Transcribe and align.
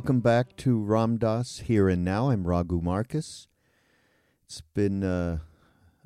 Welcome 0.00 0.20
back 0.20 0.56
to 0.56 0.78
Ram 0.78 1.18
Dass 1.18 1.58
Here 1.66 1.86
and 1.86 2.02
Now. 2.02 2.30
I'm 2.30 2.46
Raghu 2.46 2.80
Markus. 2.80 3.48
It's 4.46 4.62
been 4.72 5.04
uh, 5.04 5.40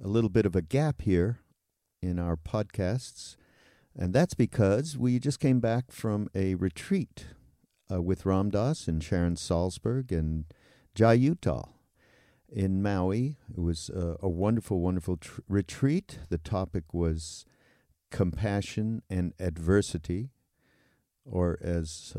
a 0.02 0.08
little 0.08 0.30
bit 0.30 0.46
of 0.46 0.56
a 0.56 0.62
gap 0.62 1.02
here 1.02 1.38
in 2.02 2.18
our 2.18 2.36
podcasts, 2.36 3.36
and 3.96 4.12
that's 4.12 4.34
because 4.34 4.98
we 4.98 5.20
just 5.20 5.38
came 5.38 5.60
back 5.60 5.92
from 5.92 6.28
a 6.34 6.56
retreat 6.56 7.26
uh, 7.88 8.02
with 8.02 8.26
Ram 8.26 8.50
Dass 8.50 8.88
and 8.88 9.00
Sharon 9.00 9.36
Salzberg 9.36 10.10
and 10.10 10.46
Jai 10.96 11.16
Uttal 11.16 11.68
in 12.52 12.82
Maui. 12.82 13.36
It 13.48 13.60
was 13.60 13.90
uh, 13.90 14.16
a 14.20 14.28
wonderful, 14.28 14.80
wonderful 14.80 15.18
tr- 15.18 15.40
retreat. 15.48 16.18
The 16.30 16.38
topic 16.38 16.92
was 16.92 17.44
compassion 18.10 19.02
and 19.08 19.34
adversity, 19.38 20.30
or 21.24 21.60
as 21.62 22.16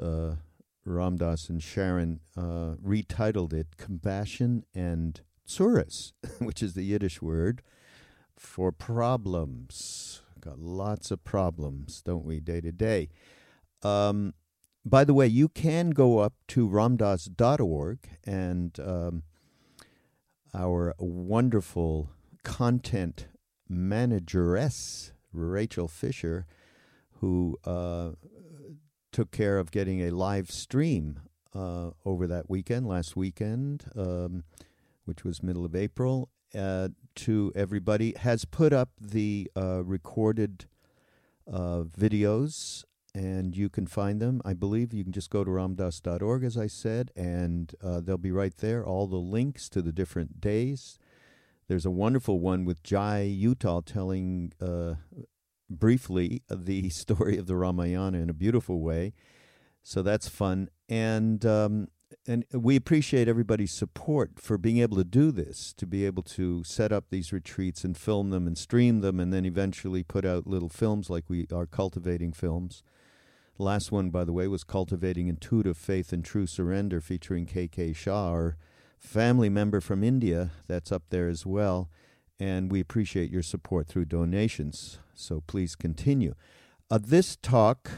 Ram 0.85 1.17
Dass 1.17 1.49
and 1.49 1.61
Sharon 1.61 2.19
uh, 2.37 2.75
retitled 2.83 3.53
it 3.53 3.77
Compassion 3.77 4.65
and 4.73 5.19
Tsuris, 5.47 6.13
which 6.39 6.61
is 6.61 6.73
the 6.73 6.83
Yiddish 6.83 7.21
word 7.21 7.61
for 8.37 8.71
problems. 8.71 10.21
Got 10.39 10.59
lots 10.59 11.09
of 11.09 11.23
problems, 11.23 12.01
don't 12.03 12.25
we, 12.25 12.39
day 12.39 12.61
to 12.61 12.71
day? 12.71 13.09
Um, 13.81 14.33
by 14.85 15.03
the 15.03 15.13
way, 15.13 15.25
you 15.25 15.49
can 15.49 15.89
go 15.89 16.19
up 16.19 16.33
to 16.49 16.69
ramdass.org 16.69 17.97
and 18.23 18.79
um, 18.79 19.23
our 20.53 20.93
wonderful 20.99 22.11
content 22.43 23.27
manageress, 23.67 25.13
Rachel 25.33 25.87
Fisher, 25.87 26.45
who 27.19 27.57
uh, 27.65 28.11
took 29.15 29.31
care 29.31 29.57
of 29.57 29.71
getting 29.71 30.01
a 30.01 30.09
live 30.09 30.51
stream 30.51 31.21
uh, 31.55 31.91
over 32.03 32.27
that 32.27 32.49
weekend, 32.49 32.85
last 32.85 33.15
weekend, 33.15 33.85
um, 33.95 34.43
which 35.05 35.23
was 35.23 35.41
middle 35.41 35.63
of 35.63 35.73
April, 35.73 36.27
uh, 36.53 36.89
to 37.15 37.49
everybody, 37.55 38.13
has 38.17 38.43
put 38.43 38.73
up 38.73 38.89
the 38.99 39.49
uh, 39.55 39.81
recorded 39.85 40.65
uh, 41.49 41.83
videos, 41.97 42.83
and 43.13 43.55
you 43.55 43.69
can 43.69 43.87
find 43.87 44.21
them. 44.21 44.41
I 44.43 44.51
believe 44.51 44.93
you 44.93 45.05
can 45.05 45.13
just 45.13 45.29
go 45.29 45.45
to 45.45 45.49
ramdass.org, 45.49 46.43
as 46.43 46.57
I 46.57 46.67
said, 46.67 47.11
and 47.15 47.73
uh, 47.81 48.01
they'll 48.01 48.17
be 48.17 48.33
right 48.33 48.57
there, 48.57 48.85
all 48.85 49.07
the 49.07 49.15
links 49.15 49.69
to 49.69 49.81
the 49.81 49.93
different 49.93 50.41
days. 50.41 50.99
There's 51.69 51.85
a 51.85 51.89
wonderful 51.89 52.41
one 52.41 52.65
with 52.65 52.83
Jai 52.83 53.33
Uttal 53.33 53.85
telling 53.85 54.51
uh, 54.61 54.95
briefly 55.69 56.43
the 56.49 56.89
story 56.89 57.37
of 57.37 57.47
the 57.47 57.55
Ramayana 57.55 58.19
in 58.19 58.29
a 58.29 58.33
beautiful 58.33 58.81
way. 58.81 59.13
So 59.83 60.01
that's 60.01 60.27
fun, 60.27 60.69
and 60.89 61.45
um, 61.45 61.89
and 62.27 62.43
we 62.51 62.75
appreciate 62.75 63.27
everybody's 63.27 63.71
support 63.71 64.39
for 64.39 64.57
being 64.57 64.79
able 64.79 64.97
to 64.97 65.03
do 65.03 65.31
this, 65.31 65.73
to 65.73 65.85
be 65.85 66.07
able 66.07 66.23
to 66.23 66.63
set 66.63 66.91
up 66.91 67.05
these 67.09 67.31
retreats 67.31 67.83
and 67.83 67.95
film 67.95 68.31
them 68.31 68.47
and 68.47 68.57
stream 68.57 69.01
them, 69.01 69.19
and 69.19 69.31
then 69.31 69.45
eventually 69.45 70.01
put 70.01 70.25
out 70.25 70.47
little 70.47 70.69
films 70.69 71.09
like 71.09 71.25
we 71.29 71.45
are 71.53 71.67
cultivating 71.67 72.33
films. 72.33 72.81
Last 73.59 73.91
one, 73.91 74.09
by 74.09 74.23
the 74.23 74.33
way, 74.33 74.47
was 74.47 74.63
cultivating 74.63 75.27
intuitive 75.27 75.77
faith 75.77 76.11
and 76.11 76.25
true 76.25 76.47
surrender, 76.47 76.99
featuring 76.99 77.45
K.K. 77.45 77.93
Shah, 77.93 78.29
our 78.29 78.57
family 78.97 79.49
member 79.49 79.81
from 79.81 80.03
India. 80.03 80.49
That's 80.67 80.91
up 80.91 81.03
there 81.09 81.29
as 81.29 81.45
well 81.45 81.89
and 82.39 82.71
we 82.71 82.79
appreciate 82.79 83.31
your 83.31 83.43
support 83.43 83.87
through 83.87 84.05
donations. 84.05 84.99
So 85.13 85.43
please 85.47 85.75
continue. 85.75 86.35
Uh, 86.89 86.99
this 87.01 87.35
talk 87.35 87.89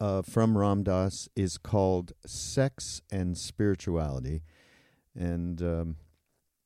uh, 0.00 0.22
from 0.22 0.56
Ram 0.58 0.82
Dass 0.82 1.28
is 1.36 1.58
called 1.58 2.12
Sex 2.26 3.02
and 3.10 3.36
Spirituality. 3.36 4.42
And 5.14 5.62
um, 5.62 5.96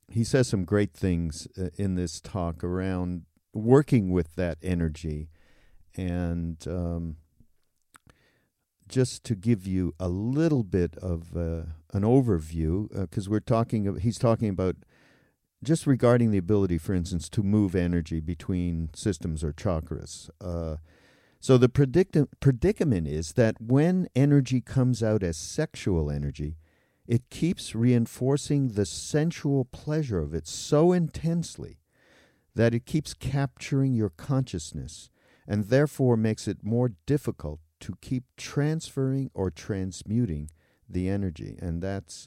he 0.09 0.25
says 0.25 0.49
some 0.49 0.65
great 0.65 0.93
things 0.93 1.49
uh, 1.59 1.69
in 1.76 1.97
this 1.97 2.21
talk 2.21 2.62
around 2.62 3.22
working 3.53 4.10
with 4.10 4.37
that 4.37 4.59
energy. 4.62 5.28
And 5.97 6.65
um, 6.66 7.16
just 8.88 9.25
to 9.25 9.34
give 9.34 9.66
you 9.66 9.94
a 9.99 10.09
little 10.09 10.62
bit 10.62 10.97
of 10.99 11.37
uh, 11.37 11.65
an 11.93 12.03
overview, 12.03 12.88
because 12.88 13.26
uh, 13.26 13.31
we're 13.31 13.41
talking, 13.41 13.99
he's 13.99 14.19
talking 14.19 14.49
about 14.49 14.76
just 15.62 15.87
regarding 15.87 16.31
the 16.31 16.39
ability, 16.39 16.78
for 16.78 16.94
instance, 16.94 17.28
to 17.31 17.43
move 17.43 17.75
energy 17.75 18.21
between 18.21 18.91
systems 18.94 19.43
or 19.43 19.53
chakras. 19.53 20.28
Uh, 20.41 20.77
so 21.41 21.56
the 21.59 21.69
predic- 21.69 22.28
predicament 22.41 23.06
is 23.06 23.33
that 23.34 23.61
when 23.61 24.09
energy 24.15 24.61
comes 24.61 25.03
out 25.03 25.22
as 25.22 25.37
sexual 25.37 26.11
energy, 26.11 26.56
it 27.06 27.31
keeps 27.31 27.75
reinforcing 27.75 28.69
the 28.69 28.87
sensual 28.87 29.65
pleasure 29.65 30.19
of 30.19 30.34
it 30.34 30.47
so 30.47 30.93
intensely 30.93 31.78
that 32.55 32.75
it 32.75 32.87
keeps 32.87 33.15
capturing 33.15 33.94
your 33.94 34.11
consciousness 34.11 35.11
and 35.47 35.67
therefore 35.67 36.17
makes 36.17 36.49
it 36.49 36.65
more 36.65 36.93
difficult 37.06 37.61
to 37.78 37.94
keep 38.00 38.25
transferring 38.37 39.31
or 39.34 39.50
transmuting 39.50 40.50
the 40.88 41.09
energy. 41.09 41.56
And 41.61 41.83
that's 41.83 42.27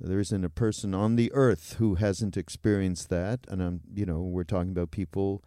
there 0.00 0.20
isn't 0.20 0.44
a 0.44 0.50
person 0.50 0.94
on 0.94 1.16
the 1.16 1.30
earth 1.32 1.76
who 1.78 1.96
hasn't 1.96 2.36
experienced 2.36 3.10
that. 3.10 3.40
And 3.48 3.62
I'm, 3.62 3.80
you 3.94 4.06
know, 4.06 4.20
we're 4.20 4.44
talking 4.44 4.70
about 4.70 4.90
people 4.90 5.44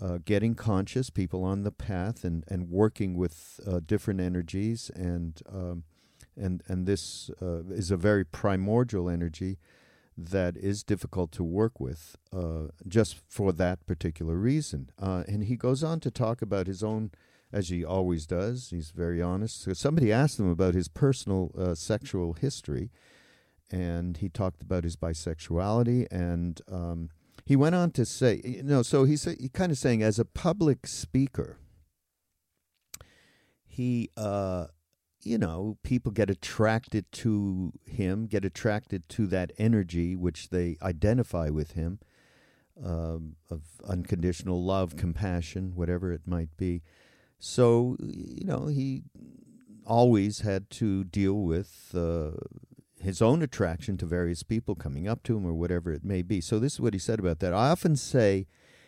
uh, 0.00 0.18
getting 0.24 0.54
conscious, 0.54 1.10
people 1.10 1.44
on 1.44 1.62
the 1.62 1.70
path, 1.70 2.24
and 2.24 2.44
and 2.48 2.68
working 2.68 3.16
with 3.16 3.60
uh, 3.66 3.80
different 3.84 4.20
energies, 4.20 4.90
and 4.94 5.40
um, 5.52 5.84
and 6.36 6.62
and 6.66 6.86
this 6.86 7.30
uh, 7.40 7.62
is 7.70 7.90
a 7.90 7.96
very 7.96 8.24
primordial 8.24 9.08
energy 9.08 9.58
that 10.16 10.56
is 10.56 10.82
difficult 10.82 11.32
to 11.32 11.42
work 11.42 11.80
with, 11.80 12.16
uh, 12.32 12.68
just 12.86 13.20
for 13.28 13.52
that 13.52 13.84
particular 13.86 14.36
reason. 14.36 14.90
Uh, 15.00 15.24
and 15.26 15.44
he 15.44 15.56
goes 15.56 15.82
on 15.82 16.00
to 16.00 16.10
talk 16.10 16.42
about 16.42 16.66
his 16.66 16.82
own. 16.82 17.10
As 17.52 17.68
he 17.68 17.84
always 17.84 18.26
does, 18.26 18.70
he's 18.70 18.90
very 18.90 19.22
honest. 19.22 19.62
So 19.62 19.74
somebody 19.74 20.10
asked 20.10 20.40
him 20.40 20.50
about 20.50 20.74
his 20.74 20.88
personal 20.88 21.52
uh, 21.56 21.76
sexual 21.76 22.32
history, 22.32 22.90
and 23.70 24.18
he 24.18 24.28
talked 24.28 24.62
about 24.62 24.84
his 24.84 24.96
bisexuality 24.96 26.06
and 26.10 26.60
um, 26.70 27.10
he 27.44 27.56
went 27.56 27.74
on 27.74 27.90
to 27.90 28.04
say 28.04 28.40
you 28.44 28.62
know 28.62 28.82
so 28.82 29.04
he's 29.04 29.24
he 29.24 29.48
kind 29.48 29.72
of 29.72 29.78
saying 29.78 30.02
as 30.02 30.18
a 30.18 30.24
public 30.24 30.86
speaker 30.86 31.58
he 33.66 34.10
uh, 34.16 34.66
you 35.22 35.38
know 35.38 35.76
people 35.82 36.12
get 36.12 36.30
attracted 36.30 37.10
to 37.12 37.72
him 37.84 38.26
get 38.26 38.44
attracted 38.44 39.08
to 39.08 39.26
that 39.26 39.52
energy 39.58 40.14
which 40.14 40.50
they 40.50 40.76
identify 40.82 41.48
with 41.48 41.72
him 41.72 41.98
um, 42.82 43.36
of 43.50 43.62
unconditional 43.86 44.64
love 44.64 44.96
compassion 44.96 45.74
whatever 45.74 46.12
it 46.12 46.26
might 46.26 46.56
be. 46.56 46.82
So 47.38 47.96
you 48.00 48.44
know 48.44 48.66
he 48.66 49.02
always 49.86 50.40
had 50.40 50.70
to 50.70 51.04
deal 51.04 51.34
with 51.34 51.90
uh, 51.94 52.32
his 53.04 53.22
own 53.22 53.42
attraction 53.42 53.96
to 53.98 54.06
various 54.06 54.42
people 54.42 54.74
coming 54.74 55.06
up 55.06 55.22
to 55.24 55.36
him 55.36 55.46
or 55.46 55.54
whatever 55.54 55.92
it 55.92 56.04
may 56.04 56.22
be. 56.22 56.40
So, 56.40 56.58
this 56.58 56.74
is 56.74 56.80
what 56.80 56.94
he 56.94 56.98
said 56.98 57.18
about 57.18 57.40
that. 57.40 57.52
I 57.52 57.70
often 57.70 57.96
say 57.96 58.46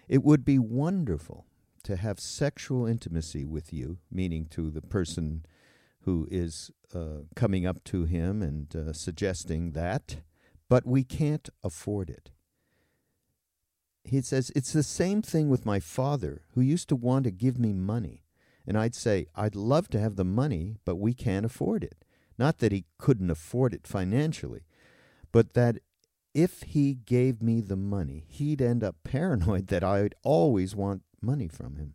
it 0.08 0.24
would 0.24 0.44
be 0.44 0.58
wonderful 0.58 1.46
to 1.84 1.96
have 1.96 2.18
sexual 2.18 2.86
intimacy 2.86 3.44
with 3.44 3.72
you, 3.72 3.98
meaning 4.10 4.46
to 4.50 4.70
the 4.70 4.82
person 4.82 5.44
who 6.02 6.26
is 6.30 6.70
uh, 6.94 7.22
coming 7.34 7.66
up 7.66 7.84
to 7.84 8.04
him 8.04 8.42
and 8.42 8.74
uh, 8.74 8.92
suggesting 8.92 9.72
that, 9.72 10.16
but 10.68 10.86
we 10.86 11.04
can't 11.04 11.48
afford 11.62 12.08
it. 12.08 12.30
He 14.04 14.20
says, 14.22 14.52
It's 14.54 14.72
the 14.72 14.82
same 14.82 15.20
thing 15.20 15.48
with 15.48 15.66
my 15.66 15.80
father, 15.80 16.42
who 16.54 16.60
used 16.60 16.88
to 16.88 16.96
want 16.96 17.24
to 17.24 17.30
give 17.30 17.58
me 17.58 17.72
money. 17.72 18.22
And 18.66 18.78
I'd 18.78 18.94
say, 18.94 19.26
I'd 19.34 19.54
love 19.54 19.88
to 19.90 20.00
have 20.00 20.16
the 20.16 20.24
money, 20.24 20.76
but 20.84 20.96
we 20.96 21.12
can't 21.12 21.46
afford 21.46 21.84
it. 21.84 22.04
Not 22.38 22.58
that 22.58 22.72
he 22.72 22.84
couldn't 22.98 23.30
afford 23.30 23.72
it 23.72 23.86
financially, 23.86 24.62
but 25.32 25.54
that 25.54 25.78
if 26.34 26.62
he 26.62 26.94
gave 26.94 27.42
me 27.42 27.60
the 27.60 27.76
money, 27.76 28.24
he'd 28.28 28.60
end 28.60 28.84
up 28.84 28.96
paranoid 29.04 29.68
that 29.68 29.82
I'd 29.82 30.14
always 30.22 30.76
want 30.76 31.02
money 31.22 31.48
from 31.48 31.76
him. 31.76 31.94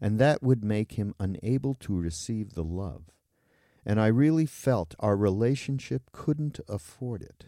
And 0.00 0.18
that 0.18 0.42
would 0.42 0.64
make 0.64 0.92
him 0.92 1.14
unable 1.18 1.74
to 1.74 1.98
receive 1.98 2.54
the 2.54 2.64
love. 2.64 3.10
And 3.84 4.00
I 4.00 4.06
really 4.08 4.46
felt 4.46 4.94
our 4.98 5.16
relationship 5.16 6.10
couldn't 6.12 6.58
afford 6.68 7.22
it. 7.22 7.44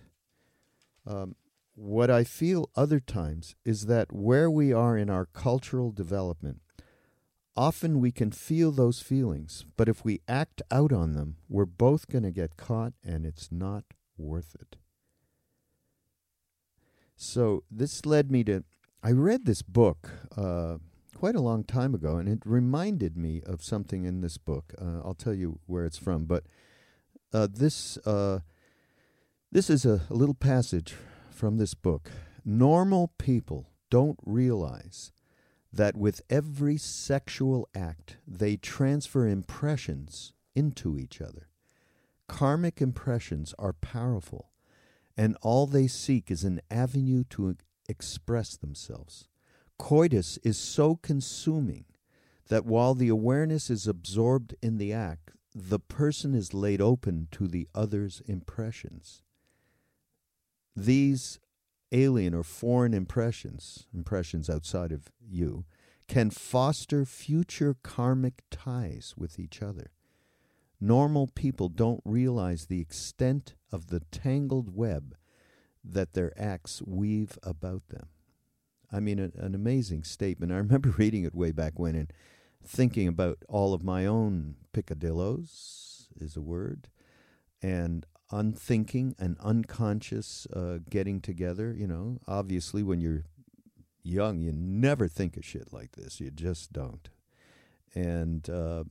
Um, 1.07 1.35
what 1.75 2.11
I 2.11 2.25
feel 2.25 2.71
other 2.77 3.01
times 3.01 3.55
is 3.65 3.87
that 3.87 4.13
where 4.13 4.51
we 4.51 4.73
are 4.73 4.97
in 4.99 5.09
our 5.09 5.27
cultural 5.27 5.93
development, 5.93 6.61
Often 7.59 7.99
we 7.99 8.13
can 8.13 8.31
feel 8.31 8.71
those 8.71 9.01
feelings, 9.03 9.65
but 9.77 9.89
if 9.89 10.05
we 10.05 10.21
act 10.29 10.63
out 10.71 10.93
on 10.93 11.15
them, 11.15 11.39
we're 11.49 11.65
both 11.65 12.07
going 12.07 12.23
to 12.23 12.31
get 12.31 12.57
caught 12.57 12.93
and 13.05 13.27
it's 13.27 13.51
not 13.51 13.83
worth 14.17 14.55
it. 14.61 14.77
So 17.17 17.65
this 17.69 18.07
led 18.07 18.31
me 18.31 18.45
to. 18.45 18.63
I 19.03 19.11
read 19.11 19.45
this 19.45 19.63
book 19.63 20.09
uh, 20.37 20.79
quite 21.17 21.35
a 21.35 21.41
long 21.41 21.65
time 21.65 21.97
ago, 21.97 22.19
and 22.19 22.29
it 22.29 22.43
reminded 22.45 23.17
me 23.17 23.43
of 23.45 23.65
something 23.65 24.05
in 24.05 24.21
this 24.21 24.39
book. 24.39 24.73
Uh, 24.81 25.01
I'll 25.05 25.15
tell 25.19 25.35
you 25.35 25.59
where 25.67 25.85
it's 25.85 25.99
from, 25.99 26.27
but 26.27 26.45
uh, 27.33 27.49
this 27.53 27.97
uh, 28.07 28.39
this 29.51 29.69
is 29.69 29.85
a, 29.85 30.03
a 30.09 30.15
little 30.15 30.37
passage 30.37 30.95
from 31.33 31.57
this 31.57 31.75
book. 31.75 32.09
Normal 32.45 33.11
people 33.19 33.73
don't 33.91 34.21
realize 34.25 35.11
that 35.79 35.97
with 35.97 36.21
every 36.29 36.77
sexual 36.77 37.69
act 37.73 38.17
they 38.27 38.57
transfer 38.57 39.29
impressions 39.29 40.33
into 40.57 40.99
each 40.99 41.21
other. 41.21 41.47
Karmic 42.27 42.83
impressions 42.83 43.55
are 43.61 43.73
powerful, 43.73 44.51
and 45.17 45.37
all 45.41 45.69
they 45.69 45.87
seek 45.87 46.33
is 46.33 46.43
an 46.43 46.61
avenue 46.69 47.23
to 47.31 47.57
express 47.89 48.57
themselves. 48.57 49.29
Coitus 49.79 50.37
is 50.43 50.59
so 50.59 50.97
consuming 50.97 51.85
that 52.49 52.67
while 52.67 52.95
the 52.95 53.09
awareness 53.09 53.71
is 53.71 53.87
absorbed 53.87 54.57
in 54.61 54.79
the 54.79 54.93
act, 54.93 55.31
the 55.55 55.79
person 55.79 56.35
is 56.35 56.53
laid 56.53 56.81
open 56.81 57.29
to 57.31 57.47
the 57.47 57.69
other's 57.73 58.21
impressions. 58.27 59.23
These 60.75 61.39
alien 61.93 62.35
or 62.35 62.43
foreign 62.43 62.95
impressions, 62.95 63.87
impressions 63.95 64.51
outside 64.51 64.93
of 64.93 65.09
you, 65.21 65.65
can 66.07 66.31
foster 66.31 67.05
future 67.05 67.77
karmic 67.83 68.43
ties 68.51 69.15
with 69.17 69.39
each 69.39 69.63
other. 69.63 69.91
Normal 70.81 71.27
people 71.35 71.69
don't 71.69 72.01
realize 72.05 72.67
the 72.67 72.81
extent 72.81 73.55
of 73.73 73.89
the 73.89 74.01
tangled 74.11 74.75
web 74.75 75.17
that 75.85 76.15
their 76.15 76.33
acts 76.41 76.83
weave 76.87 77.39
about 77.43 77.89
them. 77.89 78.09
I 78.91 79.01
mean, 79.01 79.19
an, 79.19 79.33
an 79.37 79.55
amazing 79.55 80.05
statement. 80.05 80.53
I 80.53 80.57
remember 80.57 80.91
reading 80.99 81.25
it 81.25 81.35
way 81.35 81.53
back 81.53 81.79
when 81.79 81.95
and 81.95 82.13
thinking 82.65 83.09
about 83.09 83.39
all 83.49 83.75
of 83.75 83.83
my 83.83 84.07
own 84.07 84.57
picadillos, 84.73 86.09
is 86.21 86.37
a 86.37 86.41
word, 86.41 86.89
and 87.63 88.07
unthinking 88.31 89.15
and 89.19 89.37
unconscious 89.41 90.47
uh, 90.55 90.79
getting 90.91 91.21
together. 91.21 91.75
You 91.77 91.87
know, 91.87 92.19
obviously, 92.27 92.83
when 92.83 93.01
you're 93.01 93.25
young, 94.03 94.41
you 94.41 94.53
never 94.53 95.09
think 95.09 95.37
of 95.37 95.45
shit 95.45 95.73
like 95.73 95.93
this. 95.93 96.21
You 96.21 96.31
just 96.31 96.73
don't. 96.73 97.09
And 97.95 98.49
uh, 98.49 98.85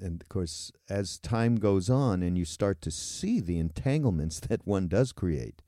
and 0.00 0.22
of 0.22 0.28
course, 0.28 0.72
as 0.88 1.18
time 1.18 1.56
goes 1.56 1.90
on, 1.90 2.22
and 2.22 2.38
you 2.38 2.44
start 2.44 2.80
to 2.82 2.90
see 2.90 3.40
the 3.40 3.58
entanglements 3.58 4.40
that 4.48 4.66
one 4.66 4.88
does 4.88 5.12
create 5.12 5.62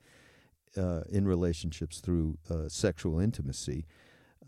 uh, 0.77 1.01
in 1.09 1.27
relationships 1.27 1.99
through 1.99 2.37
uh, 2.49 2.69
sexual 2.69 3.19
intimacy, 3.19 3.85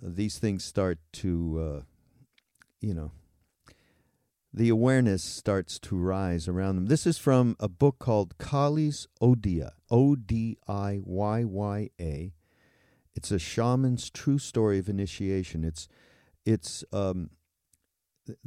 these 0.02 0.38
things 0.38 0.64
start 0.64 1.00
to, 1.14 1.60
uh, 1.60 1.82
you 2.82 2.94
know, 2.94 3.12
the 4.54 4.70
awareness 4.70 5.24
starts 5.24 5.80
to 5.80 5.98
rise 5.98 6.48
around 6.48 6.76
them. 6.76 6.86
This 6.86 7.08
is 7.08 7.18
from 7.18 7.56
a 7.60 7.68
book 7.68 7.98
called 7.98 8.38
Kali's 8.38 9.08
Odiyya, 9.20 9.72
O 9.90 10.16
D 10.16 10.58
I 10.68 11.00
Y 11.04 11.44
Y 11.44 11.90
A. 12.00 12.34
It's 13.16 13.32
a 13.32 13.40
shaman's 13.40 14.12
true 14.12 14.38
story 14.38 14.78
of 14.78 14.90
initiation. 14.90 15.64
It's, 15.64 15.88
it's, 16.46 16.84
um, 16.92 17.32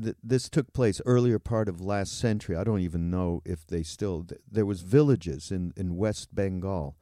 th- 0.00 0.17
this 0.23 0.49
took 0.49 0.73
place 0.73 1.00
earlier 1.06 1.38
part 1.38 1.69
of 1.69 1.81
last 1.81 2.19
century. 2.19 2.56
I 2.56 2.64
don't 2.64 2.81
even 2.81 3.11
know 3.11 3.43
if 3.44 3.67
they 3.67 3.82
still. 3.82 4.23
Th- 4.23 4.41
there 4.50 4.67
was 4.67 4.82
villages 4.82 5.50
in, 5.50 5.73
in 5.76 5.97
West 5.97 6.35
Bengal 6.35 6.97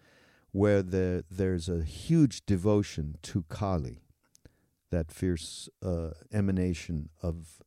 where 0.52 0.82
the, 0.82 1.24
there's 1.30 1.68
a 1.68 1.82
huge 1.82 2.46
devotion 2.46 3.16
to 3.22 3.44
Kali, 3.48 4.02
that 4.90 5.10
fierce 5.10 5.68
uh, 5.84 6.10
emanation 6.32 7.08
of 7.22 7.60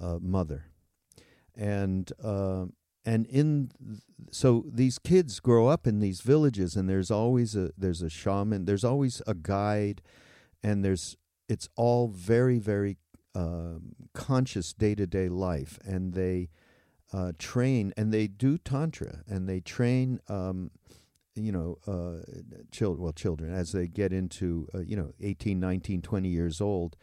uh, 0.00 0.18
mother, 0.20 0.66
and 1.54 2.12
uh, 2.22 2.66
and 3.04 3.26
in 3.26 3.70
so 4.30 4.64
these 4.66 4.98
kids 4.98 5.40
grow 5.40 5.68
up 5.68 5.86
in 5.86 6.00
these 6.00 6.20
villages, 6.20 6.76
and 6.76 6.88
there's 6.88 7.10
always 7.10 7.56
a 7.56 7.70
there's 7.76 8.02
a 8.02 8.10
shaman, 8.10 8.64
there's 8.64 8.84
always 8.84 9.22
a 9.26 9.34
guide, 9.34 10.02
and 10.62 10.84
there's 10.84 11.16
it's 11.48 11.68
all 11.76 12.08
very 12.08 12.58
very 12.58 12.96
uh, 13.34 13.78
conscious 14.14 14.72
day 14.72 14.94
to 14.94 15.06
day 15.06 15.28
life, 15.28 15.78
and 15.84 16.14
they 16.14 16.50
uh, 17.12 17.32
train 17.38 17.92
and 17.96 18.12
they 18.12 18.26
do 18.26 18.58
tantra, 18.58 19.22
and 19.26 19.48
they 19.48 19.60
train. 19.60 20.20
Um, 20.28 20.70
you 21.34 21.52
know, 21.52 21.78
uh, 21.86 22.24
children, 22.72 23.04
well, 23.04 23.12
children, 23.12 23.54
as 23.54 23.70
they 23.70 23.86
get 23.86 24.12
into, 24.12 24.66
uh, 24.74 24.80
you 24.80 24.96
know, 24.96 25.12
18, 25.20 25.60
19, 25.60 26.02
20 26.02 26.28
years 26.28 26.60
old, 26.60 26.96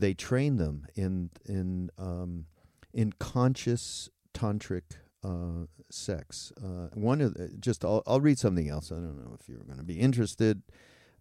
they 0.00 0.14
train 0.14 0.56
them 0.56 0.86
in 0.94 1.30
in 1.46 1.90
um, 1.98 2.46
in 2.92 3.12
conscious 3.18 4.10
tantric 4.34 4.98
uh, 5.22 5.66
sex. 5.90 6.52
Uh, 6.62 6.88
one 6.94 7.20
of 7.20 7.34
the, 7.34 7.48
just 7.60 7.84
I'll, 7.84 8.02
I'll 8.06 8.20
read 8.20 8.38
something 8.38 8.68
else. 8.68 8.90
I 8.90 8.96
don't 8.96 9.18
know 9.18 9.36
if 9.38 9.48
you're 9.48 9.64
going 9.64 9.78
to 9.78 9.84
be 9.84 10.00
interested, 10.00 10.62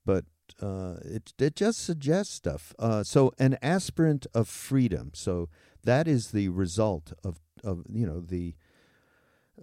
but 0.06 0.26
uh, 0.62 0.96
it 1.04 1.34
it 1.38 1.56
just 1.56 1.84
suggests 1.84 2.34
stuff. 2.34 2.74
Uh, 2.80 3.04
so 3.04 3.34
an 3.38 3.58
aspirant 3.62 4.26
of 4.34 4.48
freedom. 4.48 5.12
So 5.14 5.50
that 5.84 6.08
is 6.08 6.32
the 6.32 6.50
result 6.50 7.14
of 7.24 7.40
of 7.64 7.84
you 7.92 8.06
know 8.06 8.22
the 8.22 8.56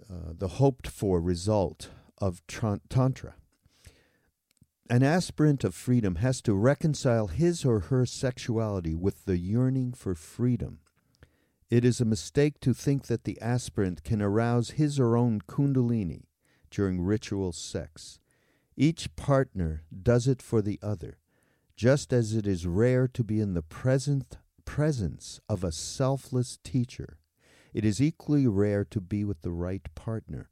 uh, 0.09 0.33
the 0.33 0.47
hoped 0.47 0.87
for 0.87 1.19
result 1.19 1.89
of 2.19 2.45
tra- 2.47 2.81
tantra. 2.89 3.35
An 4.89 5.03
aspirant 5.03 5.65
of 5.65 5.75
freedom 5.75 6.15
has 6.15 6.41
to 6.43 6.53
reconcile 6.53 7.27
his 7.27 7.65
or 7.65 7.81
her 7.81 8.05
sexuality 8.05 8.95
with 8.95 9.25
the 9.25 9.37
yearning 9.37 9.91
for 9.91 10.15
freedom. 10.15 10.79
It 11.69 11.83
is 11.83 11.99
a 11.99 12.05
mistake 12.05 12.61
to 12.61 12.73
think 12.73 13.07
that 13.07 13.25
the 13.25 13.39
aspirant 13.41 14.05
can 14.05 14.21
arouse 14.21 14.71
his 14.71 14.97
or 14.97 15.17
own 15.17 15.41
kundalini 15.41 16.27
during 16.71 17.01
ritual 17.01 17.51
sex. 17.51 18.21
Each 18.77 19.13
partner 19.17 19.83
does 20.03 20.25
it 20.25 20.41
for 20.41 20.61
the 20.61 20.79
other, 20.81 21.17
just 21.75 22.13
as 22.13 22.33
it 22.33 22.47
is 22.47 22.65
rare 22.65 23.09
to 23.09 23.25
be 23.25 23.41
in 23.41 23.55
the 23.55 23.63
present 23.63 24.37
presence 24.63 25.41
of 25.49 25.65
a 25.65 25.71
selfless 25.73 26.59
teacher. 26.63 27.17
It 27.73 27.83
is 27.83 28.01
equally 28.01 28.47
rare 28.47 28.85
to 28.85 29.01
be 29.01 29.25
with 29.25 29.41
the 29.41 29.51
right 29.51 29.83
partner, 29.95 30.47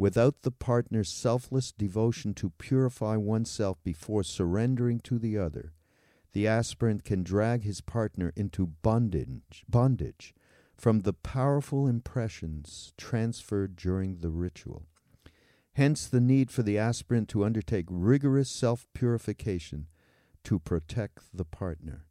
without 0.00 0.40
the 0.40 0.50
partner's 0.50 1.10
selfless 1.10 1.72
devotion 1.72 2.32
to 2.32 2.48
purify 2.56 3.16
oneself 3.16 3.76
before 3.84 4.22
surrendering 4.22 4.98
to 4.98 5.18
the 5.18 5.36
other, 5.36 5.74
the 6.32 6.46
aspirant 6.46 7.04
can 7.04 7.22
drag 7.22 7.64
his 7.64 7.82
partner 7.82 8.32
into 8.34 8.66
bondage, 8.66 9.62
bondage 9.68 10.32
from 10.74 11.00
the 11.00 11.12
powerful 11.12 11.86
impressions 11.86 12.94
transferred 12.96 13.76
during 13.76 14.16
the 14.16 14.30
ritual. 14.30 14.86
Hence 15.74 16.06
the 16.06 16.18
need 16.18 16.50
for 16.50 16.62
the 16.62 16.78
aspirant 16.78 17.28
to 17.28 17.44
undertake 17.44 17.84
rigorous 17.90 18.48
self 18.48 18.86
purification 18.94 19.86
to 20.44 20.58
protect 20.58 21.24
the 21.34 21.44
partner, 21.44 22.06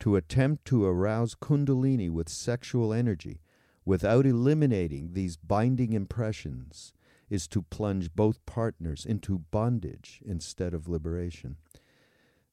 to 0.00 0.16
attempt 0.16 0.64
to 0.64 0.86
arouse 0.86 1.34
Kundalini 1.34 2.08
with 2.08 2.30
sexual 2.30 2.94
energy 2.94 3.42
without 3.84 4.24
eliminating 4.24 5.12
these 5.12 5.36
binding 5.36 5.92
impressions 5.92 6.94
is 7.28 7.48
to 7.48 7.62
plunge 7.62 8.14
both 8.14 8.44
partners 8.46 9.04
into 9.04 9.44
bondage 9.50 10.20
instead 10.24 10.74
of 10.74 10.88
liberation. 10.88 11.56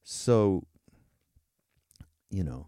So, 0.02 0.64
you 2.30 2.44
know, 2.44 2.66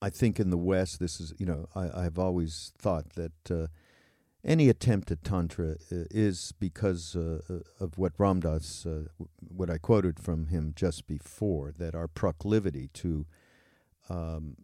I 0.00 0.10
think 0.10 0.38
in 0.38 0.50
the 0.50 0.58
West, 0.58 1.00
this 1.00 1.20
is, 1.20 1.34
you 1.38 1.46
know, 1.46 1.66
I, 1.74 2.02
have 2.02 2.18
always 2.18 2.72
thought 2.78 3.10
that 3.14 3.50
uh, 3.50 3.66
any 4.44 4.68
attempt 4.68 5.10
at 5.10 5.24
Tantra 5.24 5.72
uh, 5.90 6.04
is 6.10 6.52
because 6.60 7.16
uh, 7.16 7.40
uh, 7.48 7.60
of 7.80 7.96
what 7.96 8.12
Ram 8.18 8.40
Dass, 8.40 8.84
uh, 8.84 9.04
what 9.38 9.70
I 9.70 9.78
quoted 9.78 10.20
from 10.20 10.48
him 10.48 10.72
just 10.76 11.06
before, 11.06 11.72
that 11.78 11.94
our 11.94 12.08
proclivity 12.08 12.90
to 12.94 13.26
um, 14.10 14.56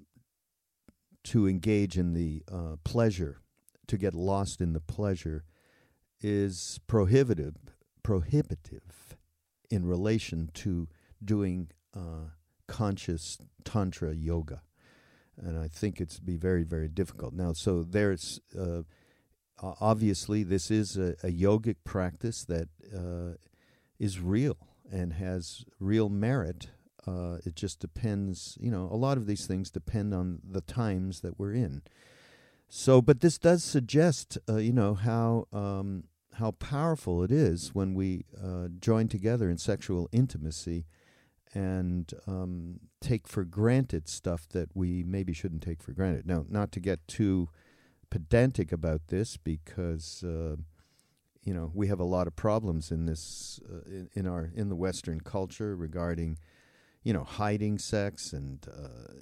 to 1.23 1.49
engage 1.49 1.99
in 1.99 2.15
the 2.15 2.43
pleasure, 2.83 3.41
to 3.87 3.99
get 3.99 4.15
lost 4.15 4.61
in 4.61 4.73
the 4.73 4.81
pleasure, 4.81 5.45
is 6.21 6.81
prohibitive, 6.87 7.57
prohibitive 8.03 9.17
in 9.71 9.87
relation 9.87 10.51
to 10.55 10.89
doing 11.25 11.69
uh, 11.95 12.31
conscious 12.67 13.39
tantra 13.65 14.15
yoga, 14.15 14.63
and 15.37 15.59
I 15.59 15.69
think 15.69 16.01
it's 16.01 16.19
be 16.19 16.37
very 16.37 16.65
very 16.65 16.89
difficult 16.89 17.35
now. 17.35 17.53
So 17.53 17.83
there's 17.83 18.41
uh, 18.59 18.83
obviously 19.61 20.43
this 20.43 20.71
is 20.71 20.97
a, 20.97 21.17
a 21.23 21.31
yogic 21.31 21.77
practice 21.85 22.45
that 22.45 22.69
uh, 22.95 23.37
is 23.99 24.21
real 24.21 24.57
and 24.91 25.13
has 25.15 25.65
real 25.79 26.09
merit 26.09 26.69
uh, 27.07 27.39
it 27.45 27.55
just 27.57 27.81
depends, 27.81 28.59
you 28.61 28.71
know, 28.71 28.89
a 28.91 28.97
lot 28.97 29.17
of 29.17 29.27
these 29.27 29.47
things 29.47 29.71
depend 29.71 30.13
on 30.13 30.41
the 30.49 30.61
times 30.61 31.21
that 31.21 31.39
we're 31.39 31.55
in. 31.55 31.83
So, 32.73 33.03
but 33.03 33.21
this 33.21 33.37
does 33.37 33.65
suggest, 33.65 34.39
uh, 34.49 34.59
you 34.59 34.73
know, 34.73 34.95
how 34.95 35.49
um, 35.53 36.05
how 36.35 36.53
powerful 36.53 37.25
it 37.25 37.33
is 37.33 37.75
when 37.75 37.95
we 37.95 38.27
uh, 38.41 38.69
join 38.79 39.09
together 39.09 39.51
in 39.51 39.59
sexual 39.59 40.09
intimacy 40.13 40.87
and 41.53 42.15
um, 42.29 42.79
take 43.01 43.27
for 43.27 43.43
granted 43.43 44.09
stuff 44.09 44.49
that 44.51 44.69
we 44.73 45.03
maybe 45.03 45.33
shouldn't 45.33 45.63
take 45.63 45.83
for 45.83 45.91
granted. 45.91 46.29
Now, 46.29 46.47
not 46.49 46.71
to 46.71 46.81
get 46.81 47.09
too 47.09 47.49
pedantic 48.09 48.71
about 48.71 49.09
this, 49.09 49.37
because 49.37 50.23
uh, 50.23 50.55
you 51.43 51.53
know 51.53 51.73
we 51.75 51.89
have 51.89 51.99
a 51.99 52.05
lot 52.05 52.29
of 52.29 52.37
problems 52.37 52.93
in 52.93 53.07
this 53.07 53.59
uh, 53.69 53.81
in, 53.91 54.09
in 54.15 54.27
our 54.29 54.49
in 54.55 54.69
the 54.69 54.77
Western 54.77 55.21
culture 55.23 55.75
regarding 55.75 56.39
you 57.03 57.13
know, 57.13 57.25
hiding 57.25 57.79
sex, 57.79 58.33
and 58.33 58.67
uh, 58.69 59.13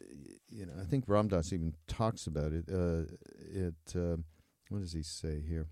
you 0.48 0.66
know, 0.66 0.72
I 0.80 0.84
think 0.84 1.04
Ram 1.06 1.28
Dass 1.28 1.52
even 1.52 1.74
talks 1.86 2.26
about 2.26 2.52
it. 2.52 2.64
Uh, 2.72 3.04
it 3.40 3.96
uh, 3.96 4.16
what 4.68 4.80
does 4.80 4.92
he 4.92 5.02
say 5.02 5.42
here? 5.46 5.68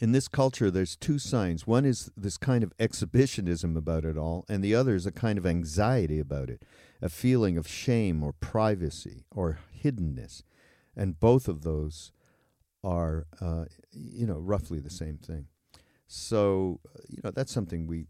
In 0.00 0.12
this 0.12 0.28
culture, 0.28 0.70
there's 0.70 0.94
two 0.94 1.18
signs. 1.18 1.66
One 1.66 1.84
is 1.84 2.10
this 2.16 2.36
kind 2.36 2.62
of 2.62 2.72
exhibitionism 2.78 3.76
about 3.76 4.04
it 4.04 4.16
all, 4.16 4.44
and 4.48 4.62
the 4.62 4.74
other 4.74 4.94
is 4.94 5.06
a 5.06 5.12
kind 5.12 5.38
of 5.38 5.46
anxiety 5.46 6.20
about 6.20 6.50
it, 6.50 6.62
a 7.02 7.08
feeling 7.08 7.58
of 7.58 7.66
shame 7.66 8.22
or 8.22 8.32
privacy 8.32 9.24
or 9.34 9.58
hiddenness, 9.82 10.44
and 10.96 11.18
both 11.18 11.48
of 11.48 11.62
those 11.62 12.12
are, 12.84 13.26
uh, 13.40 13.64
you 13.90 14.24
know, 14.24 14.38
roughly 14.38 14.78
the 14.78 14.88
same 14.88 15.18
thing. 15.18 15.46
So, 16.06 16.80
you 17.08 17.20
know, 17.24 17.32
that's 17.32 17.52
something 17.52 17.86
we 17.88 18.06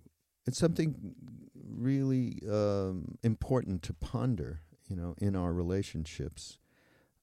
it's 0.48 0.58
something 0.58 1.14
really 1.54 2.40
um, 2.50 3.18
important 3.22 3.82
to 3.82 3.92
ponder, 3.92 4.62
you 4.88 4.96
know, 4.96 5.14
in 5.18 5.36
our 5.36 5.52
relationships. 5.52 6.58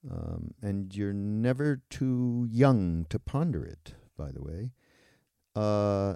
Um, 0.09 0.53
and 0.61 0.95
you're 0.95 1.11
never 1.11 1.81
too 1.89 2.47
young 2.51 3.07
to 3.09 3.17
ponder 3.17 3.65
it, 3.65 3.95
by 4.15 4.31
the 4.31 4.43
way. 4.43 4.71
Uh, 5.55 6.15